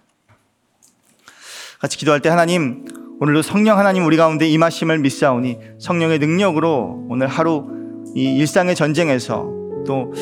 같이 1.81 1.98
기도할 1.98 2.20
때 2.20 2.28
하나님 2.28 2.85
오늘도 3.22 3.42
성령 3.42 3.78
하나님 3.78 4.04
우리 4.04 4.16
가운데 4.16 4.48
임하심을 4.48 4.98
믿사오니 4.98 5.56
성령의 5.78 6.18
능력으로 6.18 7.06
오늘 7.08 7.28
하루 7.28 7.68
이 8.16 8.37
일상의 8.37 8.74
전쟁에서 8.74 9.48
또 9.87 10.12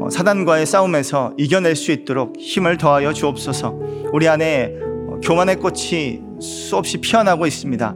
어, 0.00 0.10
사단과의 0.10 0.66
싸움에서 0.66 1.32
이겨낼 1.38 1.76
수 1.76 1.92
있도록 1.92 2.34
힘을 2.40 2.76
더하여 2.76 3.12
주옵소서. 3.12 3.78
우리 4.12 4.26
안에 4.26 4.74
어, 4.82 5.20
교만의 5.22 5.60
꽃이 5.60 6.22
수없이 6.40 6.98
피어나고 6.98 7.46
있습니다. 7.46 7.94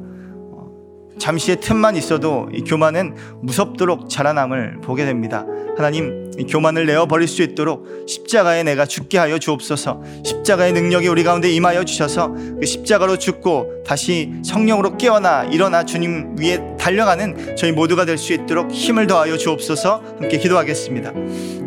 어, 1.14 1.18
잠시의 1.18 1.59
틈만 1.61 1.96
있어도 1.96 2.48
이 2.53 2.62
교만은 2.62 3.14
무섭도록 3.42 4.09
자라남을 4.09 4.81
보게 4.83 5.05
됩니다. 5.05 5.46
하나님, 5.77 6.31
이 6.38 6.44
교만을 6.44 6.87
내어 6.87 7.07
버릴 7.07 7.27
수 7.27 7.42
있도록 7.42 7.87
십자가에 8.07 8.62
내가 8.62 8.87
죽게 8.87 9.18
하여 9.18 9.38
주옵소서. 9.38 10.03
십자가의 10.24 10.72
능력이 10.72 11.09
우리 11.09 11.24
가운데 11.24 11.50
임하여 11.50 11.85
주셔서 11.85 12.33
그 12.33 12.64
십자가로 12.64 13.18
죽고 13.18 13.85
다시 13.85 14.33
성령으로 14.44 14.96
깨어나 14.96 15.44
일어나 15.44 15.85
주님 15.85 16.37
위에 16.38 16.77
달려가는 16.79 17.57
저희 17.57 17.72
모두가 17.72 18.05
될 18.05 18.18
수 18.18 18.33
있도록 18.33 18.70
힘을 18.70 19.07
더하여 19.07 19.37
주옵소서. 19.37 20.03
함께 20.20 20.38
기도하겠습니다. 20.38 21.12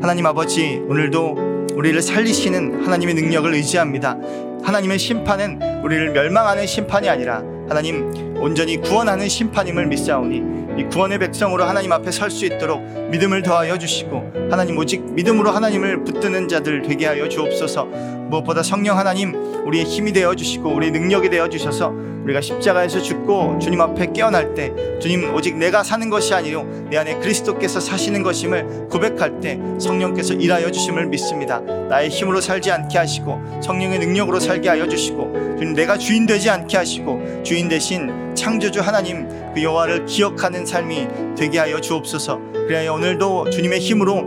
하나님 0.01 0.25
아버지, 0.25 0.81
오늘도 0.87 1.67
우리를 1.75 2.01
살리시는 2.01 2.85
하나님의 2.85 3.15
능력을 3.15 3.53
의지합니다. 3.53 4.17
하나님의 4.63 4.97
심판은 4.97 5.81
우리를 5.83 6.11
멸망하는 6.11 6.65
심판이 6.65 7.09
아니라 7.09 7.43
하나님 7.69 8.35
온전히 8.37 8.77
구원하는 8.81 9.27
심판임을 9.27 9.87
믿사오니 9.87 10.57
이 10.79 10.83
구원의 10.85 11.19
백성으로 11.19 11.63
하나님 11.63 11.91
앞에 11.91 12.11
설 12.11 12.29
수 12.29 12.45
있도록 12.45 12.81
믿음을 13.09 13.41
더하여 13.41 13.77
주시고 13.77 14.31
하나님 14.51 14.77
오직 14.77 15.01
믿음으로 15.13 15.49
하나님을 15.51 16.03
붙드는 16.03 16.47
자들 16.47 16.83
되게 16.83 17.07
하여 17.07 17.27
주옵소서 17.27 17.87
무엇보다 18.29 18.63
성령 18.63 18.97
하나님 18.97 19.33
우리의 19.65 19.85
힘이 19.85 20.13
되어 20.13 20.35
주시고 20.35 20.73
우리의 20.73 20.91
능력이 20.91 21.29
되어 21.29 21.49
주셔서 21.49 21.93
우리가 22.23 22.41
십자가에서 22.41 22.99
죽고 22.99 23.57
주님 23.59 23.79
앞에 23.79 24.11
깨어날 24.11 24.53
때 24.53 24.73
주님 24.99 25.33
오직 25.33 25.55
내가 25.55 25.83
사는 25.83 26.09
것이 26.09 26.33
아니요 26.33 26.67
내 26.89 26.97
안에 26.97 27.19
그리스도께서 27.19 27.79
사시는 27.79 28.21
것임을 28.21 28.87
고백할 28.89 29.39
때 29.39 29.59
성령께서 29.79 30.33
일하여 30.33 30.69
주심을 30.69 31.07
믿습니다. 31.07 31.59
나의 31.59 32.09
힘으로 32.09 32.41
살지 32.41 32.69
않게 32.69 32.97
하시고 32.97 33.61
성령의 33.63 33.99
능력으로 33.99 34.39
살게 34.39 34.67
하여 34.67 34.87
주시고 34.87 35.57
주님 35.57 35.73
내가 35.73 35.97
주인 35.97 36.25
되지 36.25 36.49
않게 36.49 36.75
하시고 36.75 37.43
주인 37.43 37.69
대신 37.69 38.35
창조주 38.35 38.81
하나님 38.81 39.27
그 39.53 39.63
여호와를 39.63 40.05
기억하는 40.05 40.65
삶이 40.65 41.07
되게 41.37 41.59
하여 41.59 41.79
주옵소서. 41.79 42.39
그래야 42.53 42.91
오늘도 42.91 43.49
주님의 43.49 43.79
힘으로 43.79 44.17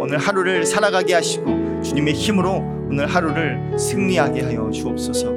오늘 0.00 0.18
하루를 0.18 0.64
살아가게 0.64 1.14
하시고 1.14 1.82
주님의 1.82 2.14
힘으로 2.14 2.81
오늘 2.92 3.06
하루를 3.06 3.78
승리하게 3.78 4.42
하여 4.42 4.70
주옵소서 4.70 5.34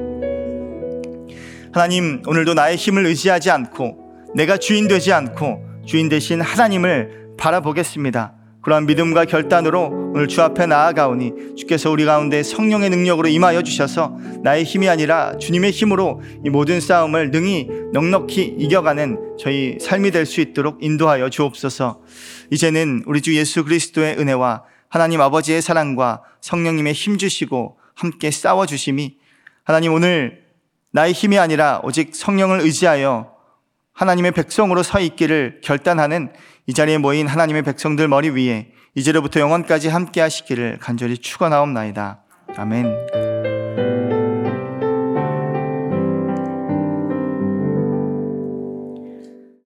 하나님 1.71 2.21
오늘도 2.27 2.53
나의 2.53 2.75
힘을 2.75 3.05
의지하지 3.05 3.49
않고 3.49 4.33
내가 4.35 4.57
주인 4.57 4.89
되지 4.89 5.13
않고 5.13 5.63
주인 5.85 6.09
대신 6.09 6.41
하나님을 6.41 7.35
바라보겠습니다. 7.37 8.33
그러한 8.61 8.87
믿음과 8.87 9.23
결단으로 9.25 10.11
오늘 10.13 10.27
주 10.27 10.41
앞에 10.41 10.65
나아가오니 10.65 11.55
주께서 11.55 11.91
우리 11.91 12.03
가운데 12.03 12.43
성령의 12.43 12.89
능력으로 12.89 13.29
임하여 13.29 13.61
주셔서 13.61 14.17
나의 14.43 14.65
힘이 14.65 14.89
아니라 14.89 15.37
주님의 15.37 15.71
힘으로 15.71 16.21
이 16.43 16.49
모든 16.49 16.81
싸움을 16.81 17.31
능히 17.31 17.69
넉넉히 17.93 18.55
이겨가는 18.57 19.37
저희 19.39 19.77
삶이 19.79 20.11
될 20.11 20.25
수 20.25 20.41
있도록 20.41 20.79
인도하여 20.81 21.29
주옵소서. 21.29 22.01
이제는 22.51 23.03
우리 23.05 23.21
주 23.21 23.33
예수 23.35 23.63
그리스도의 23.63 24.17
은혜와 24.17 24.63
하나님 24.89 25.21
아버지의 25.21 25.61
사랑과 25.61 26.23
성령님의 26.41 26.93
힘 26.93 27.17
주시고 27.17 27.77
함께 27.95 28.31
싸워 28.31 28.65
주심이 28.65 29.17
하나님 29.63 29.93
오늘 29.93 30.43
나의 30.91 31.13
힘이 31.13 31.39
아니라 31.39 31.81
오직 31.83 32.15
성령을 32.15 32.61
의지하여 32.61 33.33
하나님의 33.93 34.31
백성으로 34.31 34.83
서 34.83 34.99
있기를 34.99 35.61
결단하는 35.63 36.31
이 36.67 36.73
자리에 36.73 36.97
모인 36.97 37.27
하나님의 37.27 37.63
백성들 37.63 38.07
머리 38.07 38.29
위에 38.29 38.71
이제로부터 38.93 39.39
영원까지 39.39 39.89
함께 39.89 40.21
하시기를 40.21 40.79
간절히 40.79 41.17
축원하옵나이다. 41.17 42.21
아멘. 42.55 43.24